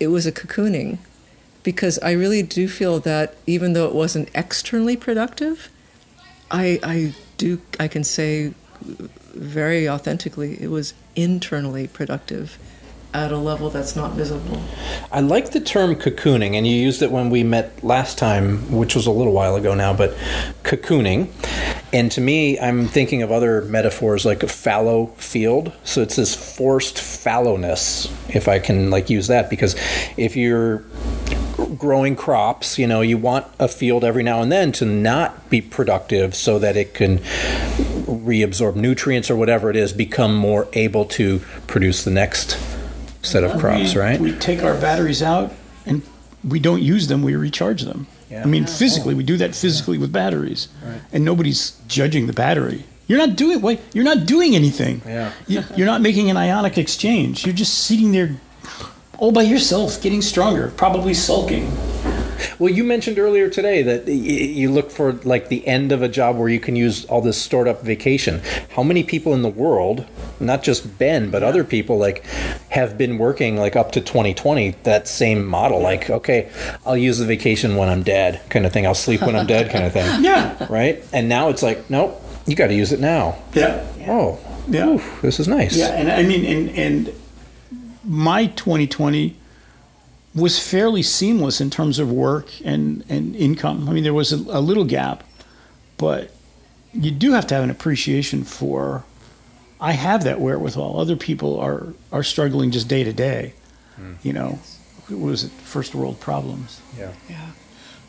it 0.00 0.08
was 0.08 0.26
a 0.26 0.32
cocooning 0.32 0.98
because 1.62 1.98
I 2.00 2.10
really 2.12 2.42
do 2.42 2.66
feel 2.66 2.98
that 3.00 3.36
even 3.46 3.72
though 3.72 3.86
it 3.86 3.94
wasn't 3.94 4.30
externally 4.34 4.96
productive, 4.96 5.68
I 6.50 6.80
I 6.82 7.14
do 7.38 7.60
I 7.78 7.86
can 7.86 8.02
say 8.02 8.52
very 9.34 9.88
authentically 9.88 10.60
it 10.62 10.70
was 10.70 10.94
internally 11.14 11.86
productive 11.86 12.58
at 13.14 13.30
a 13.30 13.36
level 13.36 13.68
that's 13.68 13.94
not 13.94 14.12
visible. 14.12 14.62
I 15.10 15.20
like 15.20 15.50
the 15.50 15.60
term 15.60 15.96
cocooning, 15.96 16.54
and 16.54 16.66
you 16.66 16.74
used 16.74 17.02
it 17.02 17.10
when 17.10 17.28
we 17.28 17.42
met 17.42 17.84
last 17.84 18.16
time, 18.16 18.72
which 18.72 18.94
was 18.94 19.06
a 19.06 19.10
little 19.10 19.34
while 19.34 19.54
ago 19.54 19.74
now, 19.74 19.92
but 19.92 20.16
cocooning. 20.62 21.30
And 21.92 22.10
to 22.12 22.22
me, 22.22 22.58
I'm 22.58 22.88
thinking 22.88 23.22
of 23.22 23.30
other 23.30 23.62
metaphors 23.62 24.24
like 24.24 24.42
a 24.42 24.48
fallow 24.48 25.06
field. 25.18 25.72
So 25.84 26.00
it's 26.00 26.16
this 26.16 26.34
forced 26.34 26.96
fallowness, 26.96 28.10
if 28.34 28.48
I 28.48 28.58
can 28.58 28.90
like 28.90 29.10
use 29.10 29.26
that, 29.26 29.50
because 29.50 29.76
if 30.16 30.34
you're 30.34 30.82
growing 31.76 32.16
crops. 32.16 32.78
You 32.78 32.86
know, 32.86 33.00
you 33.00 33.18
want 33.18 33.46
a 33.58 33.68
field 33.68 34.04
every 34.04 34.22
now 34.22 34.42
and 34.42 34.50
then 34.50 34.72
to 34.72 34.84
not 34.84 35.50
be 35.50 35.60
productive 35.60 36.34
so 36.34 36.58
that 36.58 36.76
it 36.76 36.94
can 36.94 37.20
reabsorb 38.06 38.76
nutrients 38.76 39.30
or 39.30 39.36
whatever 39.36 39.70
it 39.70 39.76
is, 39.76 39.92
become 39.92 40.34
more 40.36 40.68
able 40.74 41.04
to 41.06 41.40
produce 41.66 42.04
the 42.04 42.10
next 42.10 42.58
set 43.22 43.44
of 43.44 43.58
crops, 43.60 43.94
we, 43.94 44.00
right? 44.00 44.20
We 44.20 44.32
take 44.32 44.62
our 44.62 44.74
batteries 44.80 45.22
out 45.22 45.52
and 45.86 46.02
we 46.46 46.58
don't 46.58 46.82
use 46.82 47.06
them, 47.08 47.22
we 47.22 47.34
recharge 47.36 47.82
them. 47.82 48.06
Yeah. 48.30 48.42
I 48.42 48.46
mean, 48.46 48.66
physically, 48.66 49.14
we 49.14 49.22
do 49.24 49.36
that 49.36 49.54
physically 49.54 49.98
with 49.98 50.10
batteries, 50.12 50.68
Right. 50.84 51.00
and 51.12 51.24
nobody's 51.24 51.72
judging 51.86 52.26
the 52.26 52.32
battery. 52.32 52.84
You're 53.06 53.18
not 53.18 53.36
doing 53.36 53.60
wait. 53.60 53.80
You're 53.92 54.04
not 54.04 54.26
doing 54.26 54.54
anything. 54.56 55.02
Yeah. 55.06 55.32
You, 55.46 55.62
you're 55.76 55.86
not 55.86 56.00
making 56.00 56.30
an 56.30 56.36
ionic 56.36 56.78
exchange. 56.78 57.44
You're 57.44 57.54
just 57.54 57.80
sitting 57.80 58.12
there, 58.12 58.36
all 59.18 59.32
by 59.32 59.42
yourself, 59.42 60.00
getting 60.00 60.22
stronger, 60.22 60.72
probably 60.76 61.12
sulking. 61.12 61.70
Well, 62.58 62.72
you 62.72 62.84
mentioned 62.84 63.18
earlier 63.18 63.48
today 63.48 63.82
that 63.82 64.06
y- 64.06 64.12
you 64.12 64.70
look 64.70 64.90
for 64.90 65.12
like 65.24 65.48
the 65.48 65.66
end 65.66 65.92
of 65.92 66.02
a 66.02 66.08
job 66.08 66.36
where 66.36 66.48
you 66.48 66.60
can 66.60 66.76
use 66.76 67.04
all 67.06 67.20
this 67.20 67.40
stored 67.40 67.68
up 67.68 67.82
vacation. 67.82 68.40
How 68.70 68.82
many 68.82 69.02
people 69.02 69.34
in 69.34 69.42
the 69.42 69.48
world, 69.48 70.06
not 70.40 70.62
just 70.62 70.98
Ben, 70.98 71.30
but 71.30 71.42
other 71.42 71.64
people, 71.64 71.98
like 71.98 72.24
have 72.70 72.96
been 72.98 73.18
working 73.18 73.56
like 73.56 73.76
up 73.76 73.92
to 73.92 74.00
2020 74.00 74.70
that 74.84 75.08
same 75.08 75.44
model? 75.46 75.80
Like, 75.80 76.10
okay, 76.10 76.50
I'll 76.86 76.96
use 76.96 77.18
the 77.18 77.26
vacation 77.26 77.76
when 77.76 77.88
I'm 77.88 78.02
dead, 78.02 78.40
kind 78.50 78.64
of 78.66 78.72
thing. 78.72 78.86
I'll 78.86 78.94
sleep 78.94 79.22
when 79.22 79.36
I'm 79.36 79.46
dead, 79.46 79.70
kind 79.70 79.84
of 79.84 79.92
thing. 79.92 80.02
Yeah. 80.24 80.66
Right? 80.70 81.02
And 81.12 81.28
now 81.28 81.48
it's 81.48 81.62
like, 81.62 81.88
nope, 81.90 82.22
you 82.46 82.54
got 82.56 82.68
to 82.68 82.74
use 82.74 82.92
it 82.92 83.00
now. 83.00 83.36
Yeah. 83.54 83.84
Oh, 84.08 84.38
Yeah. 84.68 84.88
oof, 84.88 85.18
this 85.22 85.38
is 85.40 85.48
nice. 85.48 85.76
Yeah, 85.76 85.88
and 85.88 86.10
I 86.10 86.22
mean, 86.22 86.44
and 86.44 86.70
and 86.78 87.12
my 88.04 88.46
2020 88.46 89.36
was 90.34 90.58
fairly 90.58 91.02
seamless 91.02 91.60
in 91.60 91.70
terms 91.70 91.98
of 91.98 92.10
work 92.10 92.50
and 92.64 93.04
and 93.08 93.36
income. 93.36 93.88
I 93.88 93.92
mean, 93.92 94.04
there 94.04 94.14
was 94.14 94.32
a, 94.32 94.36
a 94.36 94.60
little 94.60 94.84
gap, 94.84 95.24
but 95.96 96.30
you 96.92 97.10
do 97.10 97.32
have 97.32 97.46
to 97.48 97.54
have 97.54 97.64
an 97.64 97.70
appreciation 97.70 98.44
for. 98.44 99.04
I 99.80 99.92
have 99.92 100.22
that 100.24 100.40
wherewithal. 100.40 101.00
Other 101.00 101.16
people 101.16 101.58
are 101.58 101.94
are 102.12 102.22
struggling 102.22 102.70
just 102.70 102.88
day 102.88 103.04
to 103.04 103.12
day. 103.12 103.54
Hmm. 103.96 104.14
You 104.22 104.32
know, 104.32 104.58
what 105.08 105.20
was 105.20 105.44
it? 105.44 105.50
First 105.50 105.94
world 105.94 106.20
problems. 106.20 106.80
Yeah. 106.96 107.12
Yeah. 107.28 107.50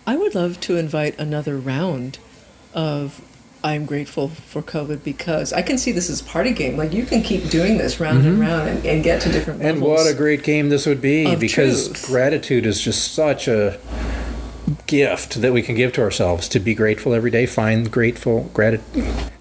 I 0.05 0.17
would 0.17 0.35
love 0.35 0.59
to 0.61 0.77
invite 0.77 1.17
another 1.17 1.57
round 1.57 2.19
of 2.73 3.21
I'm 3.63 3.85
grateful 3.85 4.27
for 4.27 4.61
COVID 4.61 5.03
because 5.03 5.53
I 5.53 5.61
can 5.61 5.77
see 5.77 5.93
this 5.93 6.09
as 6.09 6.19
a 6.19 6.23
party 6.25 6.51
game. 6.51 6.75
Like 6.75 6.91
you 6.91 7.05
can 7.05 7.21
keep 7.21 7.49
doing 7.49 7.77
this 7.77 7.99
round 7.99 8.25
and 8.25 8.33
mm-hmm. 8.33 8.41
round 8.41 8.69
and, 8.69 8.85
and 8.85 9.03
get 9.03 9.21
to 9.21 9.31
different 9.31 9.61
And 9.61 9.79
levels. 9.79 9.99
what 10.03 10.11
a 10.13 10.15
great 10.15 10.43
game 10.43 10.67
this 10.69 10.85
would 10.85 11.01
be 11.01 11.35
because 11.37 11.87
truth. 11.87 12.05
gratitude 12.07 12.65
is 12.65 12.81
just 12.81 13.13
such 13.13 13.47
a 13.47 13.79
gift 14.85 15.41
that 15.41 15.53
we 15.53 15.61
can 15.61 15.75
give 15.75 15.93
to 15.93 16.01
ourselves 16.01 16.49
to 16.49 16.59
be 16.59 16.75
grateful 16.75 17.13
every 17.13 17.31
day, 17.31 17.45
find 17.45 17.89
grateful 17.89 18.49
grat- 18.53 18.81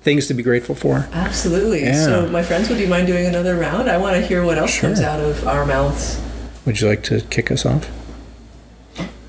things 0.02 0.26
to 0.28 0.34
be 0.34 0.42
grateful 0.42 0.74
for. 0.76 1.08
Absolutely. 1.12 1.82
Yeah. 1.82 2.04
So, 2.04 2.28
my 2.28 2.42
friends, 2.42 2.68
would 2.68 2.78
you 2.78 2.88
mind 2.88 3.06
doing 3.08 3.26
another 3.26 3.56
round? 3.56 3.90
I 3.90 3.98
want 3.98 4.16
to 4.16 4.24
hear 4.26 4.44
what 4.44 4.58
else 4.58 4.70
Sure. 4.70 4.88
comes 4.88 5.00
out 5.00 5.20
of 5.20 5.46
our 5.48 5.66
mouths. 5.66 6.20
Would 6.64 6.80
you 6.80 6.88
like 6.88 7.02
to 7.04 7.20
kick 7.22 7.50
us 7.50 7.66
off? 7.66 7.90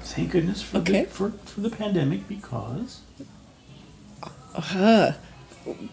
Thank 0.04 0.32
goodness 0.32 0.62
for 0.62 0.78
Okay. 0.78 1.06
the 1.06 1.10
for, 1.10 1.32
for 1.46 1.62
the 1.62 1.72
pandemic 1.72 2.28
because 2.28 3.02
Uh, 4.56 5.14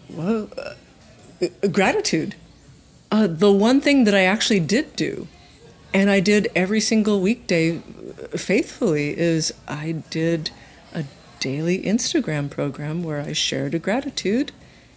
well, 0.09 0.49
uh, 0.57 1.67
gratitude. 1.69 2.35
Uh, 3.11 3.27
the 3.27 3.51
one 3.51 3.81
thing 3.81 4.03
that 4.05 4.15
I 4.15 4.23
actually 4.23 4.59
did 4.59 4.95
do, 4.95 5.27
and 5.93 6.09
I 6.09 6.19
did 6.19 6.49
every 6.55 6.79
single 6.79 7.19
weekday 7.21 7.77
uh, 7.77 8.37
faithfully, 8.37 9.17
is 9.17 9.53
I 9.67 10.03
did 10.09 10.51
a 10.93 11.05
daily 11.39 11.81
Instagram 11.83 12.49
program 12.49 13.03
where 13.03 13.19
I 13.21 13.33
shared 13.33 13.73
a 13.73 13.79
gratitude, 13.79 14.51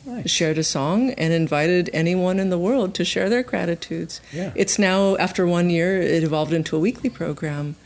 Nice. 0.06 0.30
shared 0.30 0.58
a 0.58 0.64
song, 0.64 1.10
and 1.12 1.32
invited 1.32 1.88
anyone 1.92 2.38
in 2.38 2.50
the 2.50 2.58
world 2.58 2.94
to 2.96 3.04
share 3.04 3.28
their 3.30 3.42
gratitudes. 3.42 4.20
Yeah. 4.32 4.52
It's 4.54 4.78
now, 4.78 5.16
after 5.16 5.46
one 5.46 5.70
year, 5.70 6.00
it 6.00 6.22
evolved 6.22 6.52
into 6.52 6.76
a 6.76 6.80
weekly 6.80 7.08
program. 7.10 7.76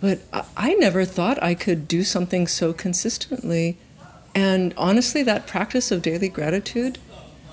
But 0.00 0.20
I, 0.32 0.44
I 0.56 0.74
never 0.74 1.06
thought 1.06 1.42
I 1.42 1.54
could 1.54 1.88
do 1.88 2.04
something 2.04 2.46
so 2.46 2.72
consistently. 2.74 3.78
And 4.34 4.74
honestly, 4.76 5.22
that 5.22 5.46
practice 5.46 5.90
of 5.90 6.02
daily 6.02 6.28
gratitude, 6.28 6.98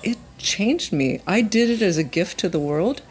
it 0.02 0.18
changed 0.38 0.92
me. 0.92 1.20
I 1.26 1.42
did 1.42 1.70
it 1.70 1.82
as 1.82 1.96
a 1.96 2.02
gift 2.02 2.38
to 2.38 2.48
the 2.48 2.58
world 2.58 3.02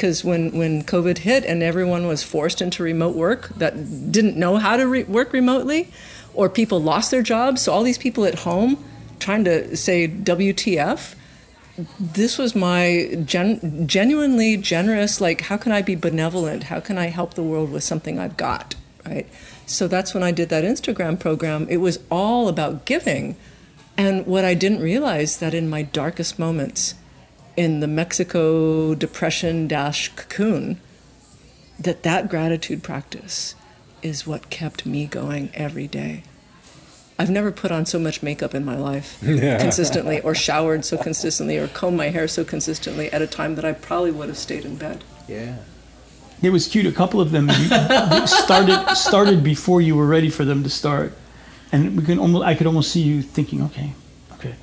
because 0.00 0.24
when, 0.24 0.50
when 0.52 0.82
COVID 0.82 1.18
hit 1.18 1.44
and 1.44 1.62
everyone 1.62 2.06
was 2.06 2.22
forced 2.22 2.62
into 2.62 2.82
remote 2.82 3.14
work 3.14 3.50
that 3.50 4.10
didn't 4.10 4.36
know 4.36 4.56
how 4.56 4.76
to 4.76 4.86
re- 4.86 5.04
work 5.04 5.32
remotely, 5.32 5.92
or 6.32 6.48
people 6.48 6.80
lost 6.80 7.10
their 7.10 7.22
jobs, 7.22 7.62
so 7.62 7.72
all 7.72 7.82
these 7.82 7.98
people 7.98 8.24
at 8.24 8.40
home 8.40 8.82
trying 9.18 9.44
to 9.44 9.76
say 9.76 10.08
WTF, 10.08 11.14
this 11.98 12.38
was 12.38 12.54
my 12.54 13.22
gen- 13.24 13.86
genuinely 13.86 14.56
generous 14.56 15.20
like 15.20 15.42
how 15.42 15.56
can 15.56 15.72
i 15.72 15.80
be 15.80 15.94
benevolent 15.94 16.64
how 16.64 16.80
can 16.80 16.98
i 16.98 17.06
help 17.06 17.34
the 17.34 17.42
world 17.42 17.70
with 17.70 17.82
something 17.82 18.18
i've 18.18 18.36
got 18.36 18.74
right 19.06 19.26
so 19.70 19.86
that's 19.86 20.12
when 20.12 20.22
i 20.22 20.30
did 20.30 20.48
that 20.48 20.64
instagram 20.64 21.18
program 21.18 21.66
it 21.68 21.78
was 21.78 21.98
all 22.10 22.48
about 22.48 22.84
giving 22.84 23.36
and 23.96 24.26
what 24.26 24.44
i 24.44 24.54
didn't 24.54 24.80
realize 24.80 25.38
that 25.38 25.54
in 25.54 25.68
my 25.68 25.82
darkest 25.82 26.38
moments 26.38 26.94
in 27.56 27.80
the 27.80 27.86
mexico 27.86 28.94
depression 28.94 29.68
dash 29.68 30.08
cocoon 30.16 30.80
that 31.78 32.02
that 32.02 32.28
gratitude 32.28 32.82
practice 32.82 33.54
is 34.02 34.26
what 34.26 34.50
kept 34.50 34.84
me 34.84 35.06
going 35.06 35.50
every 35.54 35.86
day 35.86 36.22
I've 37.18 37.28
never 37.28 37.52
put 37.52 37.70
on 37.70 37.84
so 37.84 37.98
much 37.98 38.22
makeup 38.22 38.54
in 38.54 38.64
my 38.64 38.78
life 38.78 39.18
consistently, 39.20 40.22
or 40.22 40.34
showered 40.34 40.86
so 40.86 40.96
consistently, 40.96 41.58
or 41.58 41.68
combed 41.68 41.98
my 41.98 42.08
hair 42.08 42.26
so 42.26 42.44
consistently 42.44 43.12
at 43.12 43.20
a 43.20 43.26
time 43.26 43.56
that 43.56 43.64
I 43.66 43.74
probably 43.74 44.10
would 44.10 44.28
have 44.28 44.38
stayed 44.38 44.64
in 44.64 44.76
bed. 44.76 45.04
Yeah. 45.28 45.58
It 46.42 46.50
was 46.50 46.66
cute. 46.66 46.86
A 46.86 46.92
couple 46.92 47.20
of 47.20 47.30
them 47.30 47.50
started 48.26 48.96
started 48.96 49.44
before 49.44 49.80
you 49.80 49.94
were 49.96 50.06
ready 50.06 50.30
for 50.30 50.44
them 50.44 50.62
to 50.62 50.70
start, 50.70 51.12
and 51.72 51.96
we 51.96 52.04
can 52.04 52.18
almost 52.18 52.44
I 52.44 52.54
could 52.54 52.66
almost 52.66 52.90
see 52.90 53.02
you 53.02 53.22
thinking, 53.22 53.62
okay, 53.64 53.92
okay, 54.32 54.54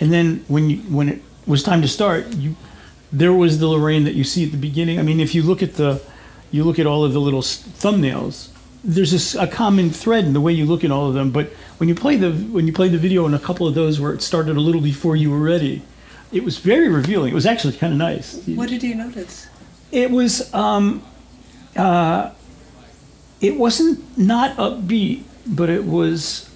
and 0.00 0.12
then 0.12 0.44
when 0.48 0.70
you 0.70 0.76
when 0.78 1.08
it 1.08 1.20
was 1.46 1.62
time 1.62 1.82
to 1.82 1.88
start, 1.88 2.34
you 2.34 2.54
there 3.12 3.32
was 3.32 3.58
the 3.58 3.66
Lorraine 3.66 4.04
that 4.04 4.14
you 4.14 4.24
see 4.24 4.44
at 4.44 4.52
the 4.52 4.58
beginning. 4.58 4.98
I 4.98 5.02
mean, 5.02 5.20
if 5.20 5.34
you 5.34 5.42
look 5.42 5.62
at 5.62 5.74
the 5.74 6.00
you 6.50 6.62
look 6.62 6.78
at 6.78 6.86
all 6.86 7.04
of 7.04 7.12
the 7.12 7.20
little 7.20 7.42
thumbnails, 7.42 8.50
there's 8.84 9.34
a 9.34 9.46
common 9.46 9.90
thread 9.90 10.24
in 10.24 10.34
the 10.34 10.40
way 10.40 10.52
you 10.52 10.66
look 10.66 10.84
at 10.84 10.90
all 10.90 11.08
of 11.08 11.14
them. 11.14 11.30
But 11.30 11.48
when 11.78 11.88
you 11.88 11.94
play 11.96 12.16
the 12.16 12.30
when 12.30 12.66
you 12.66 12.72
play 12.72 12.88
the 12.88 12.98
video 12.98 13.24
on 13.24 13.34
a 13.34 13.38
couple 13.40 13.66
of 13.66 13.74
those 13.74 13.98
where 14.00 14.12
it 14.12 14.22
started 14.22 14.56
a 14.56 14.60
little 14.60 14.80
before 14.80 15.16
you 15.16 15.30
were 15.30 15.40
ready, 15.40 15.82
it 16.30 16.44
was 16.44 16.58
very 16.58 16.88
revealing. 16.88 17.32
It 17.32 17.34
was 17.34 17.46
actually 17.46 17.76
kind 17.76 17.92
of 17.92 17.98
nice. 17.98 18.40
What 18.46 18.68
did 18.68 18.82
you 18.82 18.94
notice? 18.94 19.48
It 19.90 20.10
was 20.10 20.52
um, 20.54 21.02
uh, 21.76 22.30
it 23.40 23.56
wasn't 23.56 24.16
not 24.18 24.56
upbeat, 24.56 25.22
but 25.46 25.68
it 25.68 25.84
was 25.84 26.48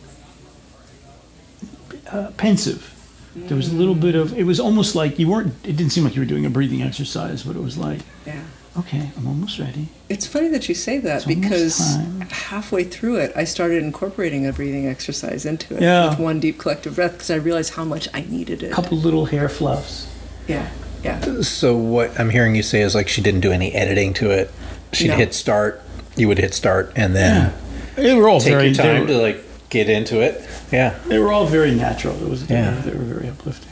uh, 2.10 2.30
pensive. 2.36 2.94
There 3.36 3.56
was 3.56 3.68
a 3.72 3.74
little 3.74 3.94
bit 3.94 4.14
of. 4.16 4.36
It 4.36 4.44
was 4.44 4.58
almost 4.58 4.94
like 4.96 5.18
you 5.18 5.28
weren't. 5.28 5.54
It 5.64 5.76
didn't 5.76 5.90
seem 5.90 6.02
like 6.04 6.16
you 6.16 6.22
were 6.22 6.26
doing 6.26 6.44
a 6.44 6.50
breathing 6.50 6.82
exercise, 6.82 7.44
but 7.44 7.54
it 7.54 7.62
was 7.62 7.78
like, 7.78 8.00
Yeah. 8.26 8.42
okay, 8.78 9.10
I'm 9.16 9.28
almost 9.28 9.60
ready. 9.60 9.88
It's 10.08 10.26
funny 10.26 10.48
that 10.48 10.68
you 10.68 10.74
say 10.74 10.98
that 10.98 11.18
It's 11.18 11.24
because 11.26 11.98
halfway 12.30 12.82
through 12.82 13.16
it, 13.16 13.32
I 13.36 13.44
started 13.44 13.82
incorporating 13.84 14.44
a 14.46 14.52
breathing 14.52 14.86
exercise 14.88 15.44
into 15.46 15.76
it 15.76 15.82
Yeah. 15.82 16.10
with 16.10 16.18
one 16.18 16.40
deep 16.40 16.58
collective 16.58 16.96
breath 16.96 17.12
because 17.12 17.30
I 17.30 17.36
realized 17.36 17.74
how 17.74 17.84
much 17.84 18.08
I 18.12 18.22
needed 18.22 18.62
it. 18.64 18.72
A 18.72 18.74
couple 18.74 18.98
little 18.98 19.26
hair 19.26 19.48
fluffs. 19.48 20.08
Yeah, 20.48 20.68
yeah. 21.04 21.42
So 21.42 21.76
what 21.76 22.18
I'm 22.18 22.30
hearing 22.30 22.56
you 22.56 22.64
say 22.64 22.80
is 22.80 22.92
like 22.94 23.06
she 23.06 23.20
didn't 23.20 23.40
do 23.42 23.52
any 23.52 23.72
editing 23.72 24.14
to 24.14 24.30
it. 24.30 24.50
She'd 24.92 25.08
No. 25.08 25.16
hit 25.16 25.34
start, 25.34 25.82
you 26.16 26.28
would 26.28 26.38
hit 26.38 26.54
start, 26.54 26.92
and 26.96 27.14
then 27.14 27.52
They 27.96 28.14
were 28.14 28.28
all 28.28 28.40
take 28.40 28.52
very. 28.52 28.66
your 28.68 28.74
time 28.74 29.06
they, 29.06 29.12
to 29.14 29.18
like 29.18 29.44
get 29.68 29.88
into 29.90 30.20
it. 30.20 30.42
Yeah. 30.72 30.98
they 31.06 31.18
were 31.18 31.32
all 31.32 31.46
very 31.46 31.74
natural. 31.74 32.14
It 32.22 32.28
was. 32.28 32.48
Yeah. 32.48 32.80
They, 32.84 32.92
were, 32.92 33.04
very 33.04 33.28
uplifting. 33.28 33.70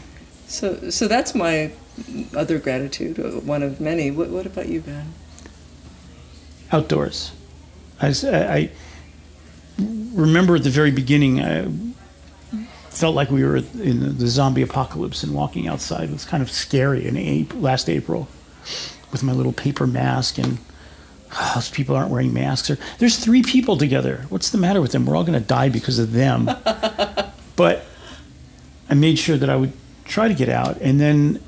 So, 0.48 0.90
so 0.90 1.08
that's 1.08 1.34
my 1.34 1.72
other 2.36 2.58
gratitude, 2.58 3.18
uh, 3.18 3.40
one 3.40 3.62
of 3.62 3.80
many. 3.80 4.10
What, 4.10 4.28
what 4.30 4.46
about 4.46 4.68
you, 4.68 4.80
Ben? 4.80 5.12
outdoors. 6.72 7.32
I 8.00 8.70
remember 9.78 10.56
at 10.56 10.64
the 10.64 10.70
very 10.70 10.90
beginning, 10.90 11.40
I 11.40 11.66
felt 12.90 13.14
like 13.14 13.30
we 13.30 13.44
were 13.44 13.56
in 13.56 14.00
the- 14.00 14.10
the 14.10 14.26
zombie 14.26 14.62
apocalypse 14.62 15.22
and 15.22 15.32
walking 15.32 15.68
outside 15.68 16.10
was 16.10 16.24
kind 16.24 16.42
of 16.42 16.50
scary 16.50 17.06
in 17.06 17.16
April, 17.16 17.60
last 17.62 17.88
April 17.88 18.28
with 19.12 19.22
my 19.22 19.32
little 19.32 19.52
paper 19.52 19.86
mask 19.86 20.38
and 20.38 20.58
"Ah, 21.32 21.52
those 21.54 21.70
people 21.70 21.96
aren't 21.96 22.10
wearing 22.10 22.32
masks. 22.32 22.70
Or, 22.70 22.78
There's 22.98 23.16
three 23.18 23.42
people 23.42 23.76
together. 23.76 24.26
What's 24.28 24.50
the 24.50 24.58
matter 24.58 24.80
with 24.80 24.92
them? 24.92 25.06
We're 25.06 25.16
all 25.16 25.24
going 25.24 25.40
to 25.40 25.46
die 25.46 25.68
because 25.68 25.98
of 25.98 26.12
them. 26.12 26.46
but 27.56 27.84
I 28.88 28.94
made 28.94 29.18
sure 29.18 29.36
that 29.36 29.50
I 29.50 29.56
would 29.56 29.72
try 30.04 30.28
to 30.28 30.34
get 30.34 30.48
out. 30.48 30.78
And 30.80 31.00
then 31.00 31.42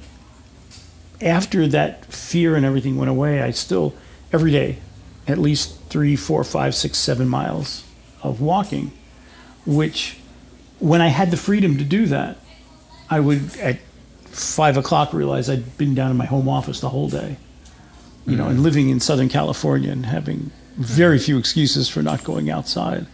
after 1.20 1.66
that 1.68 2.04
fear 2.06 2.56
and 2.56 2.64
everything 2.64 2.96
went 2.96 3.10
away, 3.10 3.42
I 3.42 3.50
still, 3.50 3.94
every 4.32 4.50
day, 4.50 4.78
at 5.26 5.38
least 5.38 5.78
three, 5.88 6.16
four, 6.16 6.44
five, 6.44 6.74
six, 6.74 6.98
seven 6.98 7.28
miles 7.28 7.84
of 8.22 8.40
walking, 8.40 8.92
which 9.66 10.18
when 10.78 11.00
I 11.00 11.08
had 11.08 11.30
the 11.30 11.36
freedom 11.36 11.78
to 11.78 11.84
do 11.84 12.06
that, 12.06 12.38
I 13.10 13.20
would 13.20 13.56
at 13.58 13.78
five 14.26 14.76
o'clock 14.76 15.12
realize 15.12 15.48
I'd 15.48 15.76
been 15.76 15.94
down 15.94 16.10
in 16.10 16.16
my 16.16 16.26
home 16.26 16.48
office 16.48 16.80
the 16.80 16.90
whole 16.90 17.08
day, 17.08 17.36
you 18.28 18.36
know, 18.36 18.46
and 18.46 18.54
mm-hmm. 18.54 18.64
living 18.64 18.88
in 18.90 19.00
Southern 19.00 19.28
California 19.28 19.90
and 19.90 20.06
having 20.06 20.50
very 20.76 21.16
mm-hmm. 21.16 21.24
few 21.24 21.38
excuses 21.38 21.88
for 21.88 22.02
not 22.02 22.24
going 22.24 22.50
outside. 22.50 23.06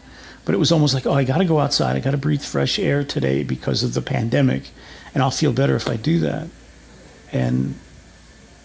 But 0.44 0.54
it 0.54 0.58
was 0.58 0.72
almost 0.72 0.92
like, 0.92 1.06
oh, 1.06 1.12
I 1.12 1.24
got 1.24 1.38
to 1.38 1.44
go 1.44 1.58
outside. 1.58 1.96
I 1.96 2.00
got 2.00 2.10
to 2.10 2.18
breathe 2.18 2.42
fresh 2.42 2.78
air 2.78 3.02
today 3.02 3.42
because 3.42 3.82
of 3.82 3.94
the 3.94 4.02
pandemic, 4.02 4.64
and 5.14 5.22
I'll 5.22 5.30
feel 5.30 5.52
better 5.52 5.74
if 5.74 5.88
I 5.88 5.96
do 5.96 6.18
that. 6.20 6.48
And 7.32 7.76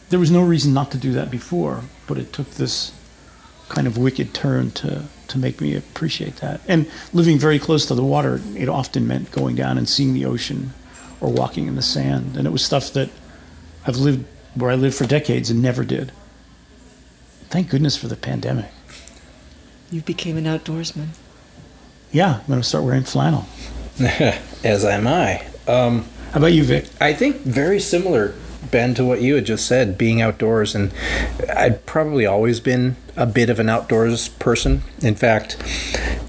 there 0.10 0.20
was 0.20 0.32
no 0.32 0.44
reason 0.44 0.74
not 0.74 0.92
to 0.92 0.98
do 0.98 1.14
that 1.14 1.32
before, 1.32 1.84
but 2.08 2.18
it 2.18 2.34
took 2.34 2.50
this 2.52 2.92
kind 3.70 3.88
of 3.88 3.98
wicked 3.98 4.34
turn 4.34 4.72
to 4.72 5.06
to 5.28 5.38
make 5.38 5.62
me 5.62 5.76
appreciate 5.76 6.38
that. 6.38 6.60
And 6.68 6.90
living 7.14 7.38
very 7.38 7.60
close 7.60 7.86
to 7.86 7.96
the 7.96 8.04
water, 8.04 8.42
it 8.56 8.68
often 8.68 9.08
meant 9.08 9.32
going 9.32 9.56
down 9.56 9.78
and 9.78 9.88
seeing 9.88 10.16
the 10.16 10.26
ocean 10.26 10.74
or 11.22 11.32
walking 11.32 11.68
in 11.68 11.76
the 11.76 11.84
sand. 11.84 12.36
And 12.36 12.48
it 12.48 12.50
was 12.50 12.66
stuff 12.66 12.94
that 12.94 13.10
I've 13.86 13.98
lived 13.98 14.26
where 14.56 14.72
I 14.72 14.76
lived 14.76 14.96
for 14.96 15.06
decades 15.06 15.50
and 15.50 15.62
never 15.62 15.84
did. 15.84 16.12
Thank 17.50 17.70
goodness 17.70 17.98
for 17.98 18.08
the 18.08 18.16
pandemic. 18.16 18.68
You 19.92 20.02
became 20.02 20.38
an 20.38 20.46
outdoorsman. 20.46 21.08
Yeah, 22.12 22.40
I'm 22.42 22.48
going 22.48 22.62
to 22.62 22.68
start 22.68 22.84
wearing 22.84 23.04
flannel. 23.04 23.46
As 24.64 24.86
am 24.86 25.08
I. 25.08 25.46
Um, 25.68 26.06
How 26.32 26.38
about 26.40 26.54
you, 26.54 26.64
Vic? 26.64 26.86
I 27.02 27.14
think 27.14 27.38
very 27.38 27.80
similar, 27.80 28.36
Ben, 28.72 28.94
to 28.96 29.06
what 29.06 29.22
you 29.22 29.36
had 29.36 29.46
just 29.46 29.66
said, 29.66 29.98
being 29.98 30.22
outdoors. 30.22 30.76
And 30.76 30.92
I'd 31.56 31.86
probably 31.86 32.26
always 32.26 32.60
been 32.60 32.96
a 33.16 33.26
bit 33.26 33.50
of 33.50 33.60
an 33.60 33.70
outdoors 33.70 34.30
person. 34.30 34.84
In 35.02 35.16
fact, 35.16 35.58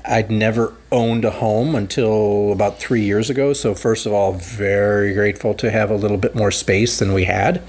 I'd 0.05 0.31
never 0.31 0.75
owned 0.91 1.25
a 1.25 1.31
home 1.31 1.75
until 1.75 2.51
about 2.51 2.79
three 2.79 3.03
years 3.03 3.31
ago. 3.31 3.53
So, 3.53 3.75
first 3.75 4.07
of 4.07 4.13
all, 4.13 4.33
very 4.33 5.15
grateful 5.15 5.55
to 5.55 5.71
have 5.71 5.91
a 5.91 5.95
little 5.95 6.17
bit 6.17 6.35
more 6.35 6.51
space 6.51 6.99
than 6.99 7.13
we 7.13 7.25
had. 7.25 7.63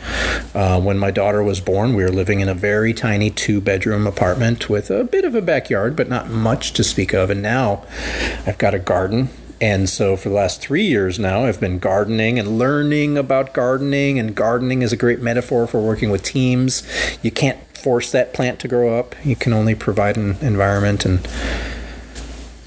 Uh, 0.55 0.81
when 0.81 0.97
my 0.97 1.11
daughter 1.11 1.43
was 1.43 1.59
born, 1.59 1.95
we 1.95 2.03
were 2.03 2.11
living 2.11 2.39
in 2.39 2.49
a 2.49 2.55
very 2.55 2.93
tiny 2.93 3.29
two 3.29 3.61
bedroom 3.61 4.07
apartment 4.07 4.69
with 4.69 4.89
a 4.89 5.03
bit 5.03 5.23
of 5.23 5.35
a 5.35 5.41
backyard, 5.41 5.95
but 5.95 6.09
not 6.09 6.29
much 6.29 6.73
to 6.73 6.83
speak 6.83 7.13
of. 7.13 7.29
And 7.29 7.41
now 7.41 7.85
I've 8.47 8.57
got 8.57 8.73
a 8.73 8.79
garden 8.79 9.29
and 9.61 9.87
so 9.87 10.17
for 10.17 10.29
the 10.29 10.35
last 10.35 10.59
three 10.59 10.85
years 10.85 11.19
now, 11.19 11.45
I've 11.45 11.59
been 11.59 11.77
gardening 11.77 12.39
and 12.39 12.57
learning 12.57 13.15
about 13.15 13.53
gardening. 13.53 14.17
And 14.17 14.35
gardening 14.35 14.81
is 14.81 14.91
a 14.91 14.97
great 14.97 15.21
metaphor 15.21 15.67
for 15.67 15.79
working 15.79 16.09
with 16.09 16.23
teams. 16.23 16.81
You 17.21 17.29
can't 17.29 17.59
force 17.77 18.11
that 18.11 18.33
plant 18.33 18.59
to 18.61 18.67
grow 18.67 18.97
up, 18.97 19.15
you 19.23 19.35
can 19.35 19.53
only 19.53 19.73
provide 19.75 20.17
an 20.17 20.37
environment 20.41 21.05
and 21.05 21.27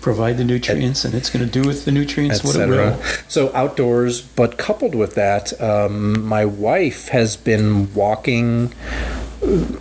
Provide 0.04 0.36
the 0.36 0.44
nutrients, 0.44 1.06
and 1.06 1.14
it's 1.14 1.30
going 1.30 1.46
to 1.46 1.50
do 1.50 1.66
with 1.66 1.86
the 1.86 1.90
nutrients 1.90 2.44
what 2.44 2.56
it 2.56 2.68
will. 2.68 3.02
So 3.26 3.50
outdoors, 3.54 4.20
but 4.20 4.58
coupled 4.58 4.94
with 4.94 5.14
that, 5.14 5.58
um, 5.62 6.22
my 6.22 6.44
wife 6.44 7.08
has 7.08 7.38
been 7.38 7.94
walking. 7.94 8.74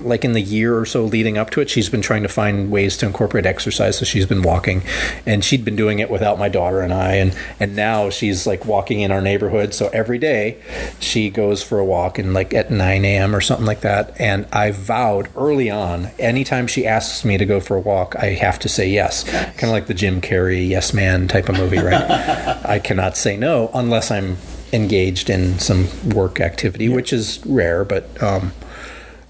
Like 0.02 0.26
in 0.26 0.34
the 0.34 0.41
year 0.41 0.78
or 0.78 0.86
so 0.86 1.06
leading 1.06 1.38
up 1.38 1.49
to 1.52 1.62
it, 1.62 1.69
she's 1.69 1.89
been 1.89 2.02
trying 2.02 2.23
to 2.23 2.30
find 2.30 2.69
ways 2.71 2.97
to 2.97 3.06
incorporate 3.06 3.45
exercise. 3.45 3.97
So 3.97 4.06
she's 4.06 4.26
been 4.26 4.41
walking, 4.41 4.84
and 5.26 5.43
she'd 5.43 5.63
been 5.63 5.76
doing 5.76 5.99
it 5.99 6.10
without 6.10 6.38
my 6.38 6.49
daughter 6.49 6.82
and 6.82 6.93
I, 6.93 7.15
and 7.15 7.36
and 7.60 7.76
now 7.76 8.10
she's 8.10 8.45
like 8.45 8.65
walking 8.65 9.02
in 9.02 9.12
our 9.12 9.21
neighborhood. 9.21 9.73
So 9.73 9.89
every 9.93 10.17
day, 10.17 10.62
she 10.99 11.30
goes 11.30 11.63
for 11.63 11.80
a 11.80 11.86
walk, 11.86 12.19
and 12.19 12.34
like 12.34 12.54
at 12.54 12.71
9 12.71 13.06
a.m. 13.06 13.36
or 13.36 13.41
something 13.41 13.65
like 13.65 13.82
that. 13.82 14.19
And 14.19 14.45
I 14.52 14.71
vowed 14.71 15.30
early 15.36 15.69
on, 15.69 16.08
anytime 16.19 16.67
she 16.67 16.86
asks 16.86 17.23
me 17.23 17.38
to 17.38 17.45
go 17.45 17.60
for 17.60 17.78
a 17.78 17.82
walk, 17.82 18.15
I 18.17 18.28
have 18.28 18.60
to 18.60 18.69
say 18.69 18.89
yes. 18.89 19.23
Kind 19.23 19.63
of 19.63 19.69
like 19.69 19.88
the 19.88 19.93
Jim 19.93 20.21
Carrey 20.21 20.67
yes 20.67 20.93
man 20.93 21.28
type 21.28 21.49
of 21.49 21.58
movie, 21.58 21.80
right? 21.80 21.93
I 22.65 22.80
cannot 22.80 23.17
say 23.17 23.38
no 23.38 23.71
unless 23.73 24.12
I'm 24.12 24.38
engaged 24.73 25.30
in 25.30 25.60
some 25.60 25.88
work 26.10 26.39
activity, 26.39 26.89
which 26.89 27.13
is 27.13 27.45
rare, 27.45 27.86
but 27.86 28.21
um, 28.21 28.52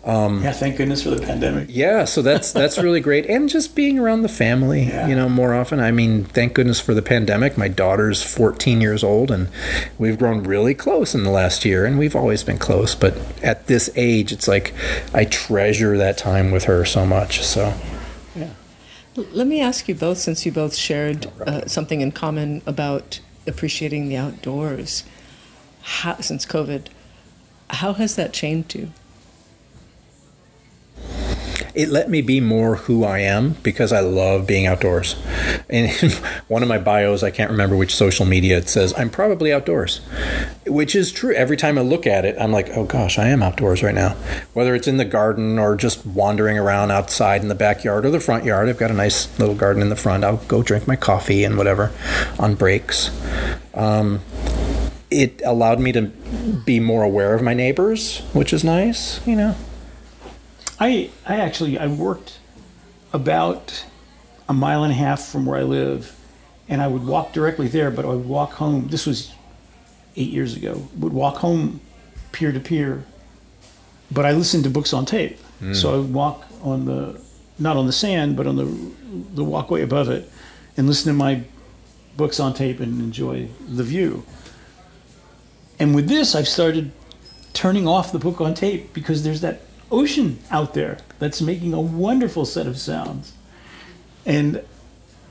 Yeah, 0.06 0.52
thank 0.52 0.76
goodness 0.78 1.02
for 1.04 1.12
the 1.12 1.22
pandemic. 1.26 1.68
yeah, 1.72 2.04
so 2.06 2.22
that's 2.22 2.52
that's 2.52 2.78
really 2.78 3.00
great, 3.10 3.26
and 3.28 3.48
just 3.48 3.74
being 3.76 3.98
around 3.98 4.22
the 4.24 4.28
family, 4.30 4.84
Yeah. 4.84 5.08
you 5.08 5.16
know, 5.16 5.30
more 5.30 5.54
often. 5.54 5.80
I 5.80 5.92
mean, 5.92 6.26
thank 6.26 6.54
goodness 6.54 6.80
for 6.80 6.94
the 6.94 7.02
pandemic. 7.02 7.58
My 7.58 7.70
daughter's 7.70 8.22
14 8.22 8.82
years 8.82 9.04
old, 9.04 9.32
and 9.32 9.48
we've 9.98 10.20
grown 10.20 10.44
really 10.44 10.74
close 10.74 11.16
in 11.16 11.24
the 11.24 11.30
last 11.32 11.64
year, 11.64 11.86
and 11.86 11.98
we've 11.98 12.16
always 12.16 12.44
been 12.44 12.58
close. 12.58 12.96
But 12.96 13.18
at 13.42 13.68
this 13.68 13.90
age, 13.96 14.32
it's 14.34 14.48
like 14.48 14.74
I 15.14 15.24
treasure 15.26 15.98
that 15.98 16.18
time 16.18 16.52
with 16.52 16.66
her 16.66 16.84
so 16.86 17.06
much. 17.06 17.42
So 17.44 17.74
L- 19.16 19.26
Let 19.32 19.46
me 19.48 19.62
ask 19.62 19.88
you 19.88 19.94
both, 19.96 20.18
since 20.18 20.44
you 20.46 20.52
both 20.52 20.76
shared 20.76 21.28
uh, 21.46 21.68
something 21.68 22.02
in 22.02 22.12
common 22.12 22.62
about 22.66 23.20
appreciating 23.46 24.10
the 24.10 24.18
outdoors, 24.18 25.04
how, 25.82 26.18
since 26.20 26.46
COVID, 26.48 26.88
how 27.70 27.94
has 27.94 28.16
that 28.16 28.34
changed 28.34 28.74
you? 28.74 28.90
It 31.76 31.90
let 31.90 32.10
me 32.10 32.22
be 32.22 32.40
more 32.40 32.76
who 32.76 33.04
I 33.04 33.20
am 33.20 33.56
because 33.64 33.92
I 33.92 34.00
love 34.02 34.46
being 34.46 34.68
outdoors. 34.68 35.16
And 35.70 35.92
in 36.04 36.12
one 36.48 36.62
of 36.62 36.70
my 36.70 36.78
bios, 36.78 37.24
I 37.24 37.32
can't 37.32 37.52
remember 37.52 37.76
which 37.76 37.96
social 37.96 38.26
media, 38.26 38.58
it 38.58 38.70
says, 38.70 38.94
I'm 38.98 39.10
probably 39.10 39.52
outdoors, 39.52 40.00
which 40.68 40.96
is 40.96 41.12
true. 41.12 41.34
Every 41.34 41.58
time 41.58 41.78
I 41.78 41.82
look 41.82 42.06
at 42.06 42.26
it, 42.26 42.36
I'm 42.40 42.52
like, 42.52 42.70
oh 42.76 42.86
gosh, 42.86 43.18
I 43.18 43.28
am 43.28 43.42
outdoors 43.42 43.82
right 43.82 43.96
now. 43.96 44.10
Whether 44.54 44.76
it's 44.76 44.88
in 44.88 44.98
the 44.98 45.06
garden 45.06 45.58
or 45.58 45.76
just 45.76 46.06
wandering 46.06 46.60
around 46.60 46.92
outside 46.92 47.42
in 47.42 47.48
the 47.48 47.56
backyard 47.56 48.06
or 48.06 48.12
the 48.12 48.20
front 48.20 48.46
yard, 48.46 48.70
I've 48.70 48.78
got 48.78 48.92
a 48.92 48.96
nice 48.96 49.38
little 49.40 49.56
garden 49.56 49.82
in 49.82 49.90
the 49.90 49.96
front. 49.96 50.24
I'll 50.24 50.38
go 50.38 50.62
drink 50.62 50.88
my 50.88 50.96
coffee 50.96 51.44
and 51.44 51.58
whatever 51.58 51.92
on 52.38 52.56
breaks. 52.56 53.10
Um, 53.74 54.22
it 55.10 55.42
allowed 55.46 55.80
me 55.80 55.92
to 55.92 56.02
be 56.66 56.80
more 56.80 57.04
aware 57.04 57.34
of 57.34 57.42
my 57.42 57.54
neighbors, 57.54 58.20
which 58.34 58.54
is 58.54 58.64
nice, 58.64 59.26
you 59.28 59.36
know. 59.36 59.56
I 60.84 61.10
I 61.26 61.38
actually 61.38 61.78
I 61.78 61.88
worked 61.88 62.40
about 63.14 63.86
a 64.50 64.54
mile 64.54 64.84
and 64.84 64.92
a 64.92 64.96
half 64.96 65.22
from 65.24 65.46
where 65.46 65.58
I 65.58 65.64
live, 65.64 66.14
and 66.68 66.82
I 66.82 66.88
would 66.88 67.06
walk 67.06 67.32
directly 67.32 67.70
there. 67.70 67.90
But 67.90 68.04
I 68.04 68.10
would 68.10 68.26
walk 68.26 68.52
home. 68.54 68.90
This 68.90 69.06
was 69.06 69.34
eight 70.18 70.30
years 70.30 70.58
ago. 70.58 70.90
Would 71.00 71.14
walk 71.14 71.38
home 71.38 71.80
peer 72.34 72.52
to 72.52 72.60
peer, 72.60 73.06
but 74.12 74.26
I 74.26 74.34
listened 74.34 74.66
to 74.66 74.70
books 74.70 74.92
on 74.92 75.06
tape. 75.06 75.40
Hmm. 75.60 75.74
So 75.74 75.94
I 75.94 75.98
would 76.00 76.14
walk 76.14 76.46
on 76.62 76.84
the 76.84 77.22
not 77.58 77.78
on 77.78 77.86
the 77.86 77.94
sand, 77.94 78.36
but 78.36 78.46
on 78.46 78.58
the 78.58 78.66
the 79.36 79.44
walkway 79.44 79.84
above 79.84 80.10
it, 80.10 80.30
and 80.76 80.86
listen 80.86 81.14
to 81.14 81.18
my 81.18 81.44
books 82.18 82.42
on 82.42 82.54
tape 82.54 82.82
and 82.82 83.00
enjoy 83.00 83.48
the 83.70 83.84
view. 83.84 84.26
And 85.80 85.96
with 85.96 86.10
this, 86.10 86.36
I've 86.36 86.48
started 86.48 86.92
turning 87.54 87.88
off 87.88 88.12
the 88.12 88.20
book 88.20 88.42
on 88.42 88.54
tape 88.54 88.94
because 88.94 89.24
there's 89.24 89.40
that 89.42 89.62
ocean 89.94 90.40
out 90.52 90.74
there 90.74 90.98
that's 91.20 91.42
making 91.42 91.74
a 91.74 91.82
wonderful 91.82 92.46
set 92.46 92.68
of 92.68 92.78
sounds. 92.78 93.34
And 94.26 94.64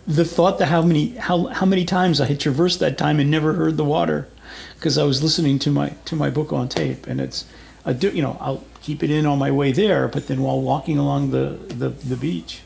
the 0.07 0.25
thought 0.25 0.59
that 0.59 0.67
how 0.67 0.83
many 0.83 1.09
how 1.17 1.47
how 1.47 1.67
many 1.67 1.85
times 1.85 2.21
I 2.21 2.27
had 2.27 2.41
traversed 2.41 2.81
that 2.81 2.99
time 2.99 3.21
and 3.21 3.31
never 3.31 3.55
heard 3.55 3.77
the 3.77 3.85
water 3.85 4.29
because 4.75 4.99
I 4.99 5.05
was 5.05 5.23
listening 5.23 5.59
to 5.61 5.71
my 5.71 5.91
to 6.07 6.17
my 6.17 6.29
book 6.31 6.53
on 6.53 6.69
tape 6.69 7.07
and 7.07 7.21
it's 7.21 7.47
I 7.85 7.93
do 7.93 8.11
you 8.11 8.23
know 8.23 8.37
I'll 8.41 8.65
keep 8.83 9.03
it 9.03 9.11
in 9.11 9.27
on 9.27 9.39
my 9.39 9.51
way 9.51 9.71
there 9.71 10.09
but 10.09 10.27
then 10.27 10.43
while 10.43 10.61
walking 10.61 10.99
along 10.99 11.31
the 11.31 11.59
the, 11.69 11.91
the 11.91 12.17
beach 12.17 12.63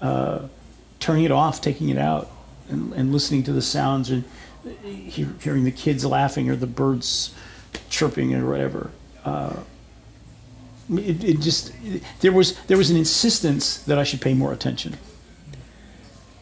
uh, 0.00 0.48
turning 0.98 1.24
it 1.24 1.30
off 1.30 1.60
taking 1.60 1.90
it 1.90 1.98
out 1.98 2.28
and, 2.68 2.92
and 2.94 3.12
listening 3.12 3.44
to 3.44 3.52
the 3.52 3.62
sounds 3.62 4.10
and 4.10 4.24
hear, 4.82 5.28
hearing 5.40 5.62
the 5.62 5.70
kids 5.70 6.04
laughing 6.04 6.50
or 6.50 6.56
the 6.56 6.66
birds 6.66 7.32
chirping 7.88 8.34
or 8.34 8.50
whatever 8.50 8.90
uh, 9.24 9.54
it, 10.90 11.24
it 11.24 11.40
just 11.40 11.72
there 12.20 12.32
was 12.32 12.56
there 12.64 12.76
was 12.76 12.90
an 12.90 12.96
insistence 12.96 13.78
that 13.84 13.98
I 13.98 14.04
should 14.04 14.20
pay 14.20 14.34
more 14.34 14.52
attention 14.52 14.96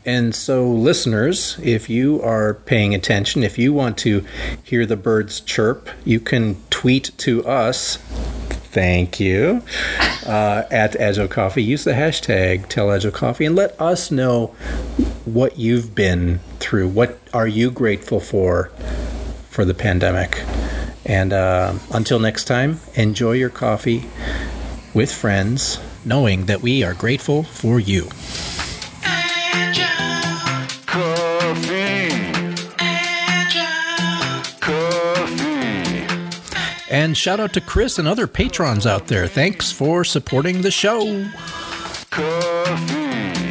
And 0.05 0.35
so, 0.35 0.69
listeners, 0.69 1.59
if 1.63 1.89
you 1.89 2.21
are 2.23 2.55
paying 2.55 2.93
attention, 2.93 3.45
if 3.45 3.57
you 3.57 3.73
want 3.73 3.97
to 3.99 4.25
hear 4.63 4.85
the 4.85 4.97
birds 4.97 5.41
chirp, 5.41 5.89
you 6.05 6.19
can 6.19 6.57
tweet 6.71 7.17
to 7.19 7.47
us. 7.47 7.99
Thank 8.73 9.21
you. 9.21 9.63
Uh, 10.27 10.65
at 10.71 10.97
Agile 10.97 11.29
Coffee. 11.29 11.63
Use 11.63 11.85
the 11.85 11.93
hashtag 11.93 12.69
Tell 12.69 12.91
Agile 12.91 13.13
Coffee 13.13 13.45
and 13.45 13.55
let 13.55 13.81
us 13.81 14.11
know 14.11 14.49
what 15.25 15.59
you've 15.59 15.95
been 15.95 16.41
through. 16.59 16.89
What 16.89 17.19
are 17.33 17.47
you 17.47 17.71
grateful 17.71 18.19
for 18.19 18.71
for 19.51 19.65
the 19.65 19.75
pandemic? 19.75 20.43
And 21.05 21.33
uh, 21.33 21.75
until 21.93 22.19
next 22.19 22.45
time, 22.45 22.81
enjoy 22.95 23.33
your 23.33 23.51
coffee 23.51 24.09
with 24.95 25.13
friends, 25.13 25.79
knowing 26.05 26.47
that 26.47 26.63
we 26.63 26.83
are 26.85 26.95
grateful 26.95 27.43
for 27.43 27.81
you. 27.81 28.09
And 36.89 37.17
shout 37.17 37.41
out 37.41 37.55
to 37.55 37.61
Chris 37.61 37.99
and 37.99 38.07
other 38.07 38.27
patrons 38.27 38.87
out 38.87 39.07
there. 39.07 39.27
Thanks 39.27 39.73
for 39.73 40.05
supporting 40.05 40.61
the 40.61 40.71
show. 40.71 41.27
Coffee. 42.11 43.42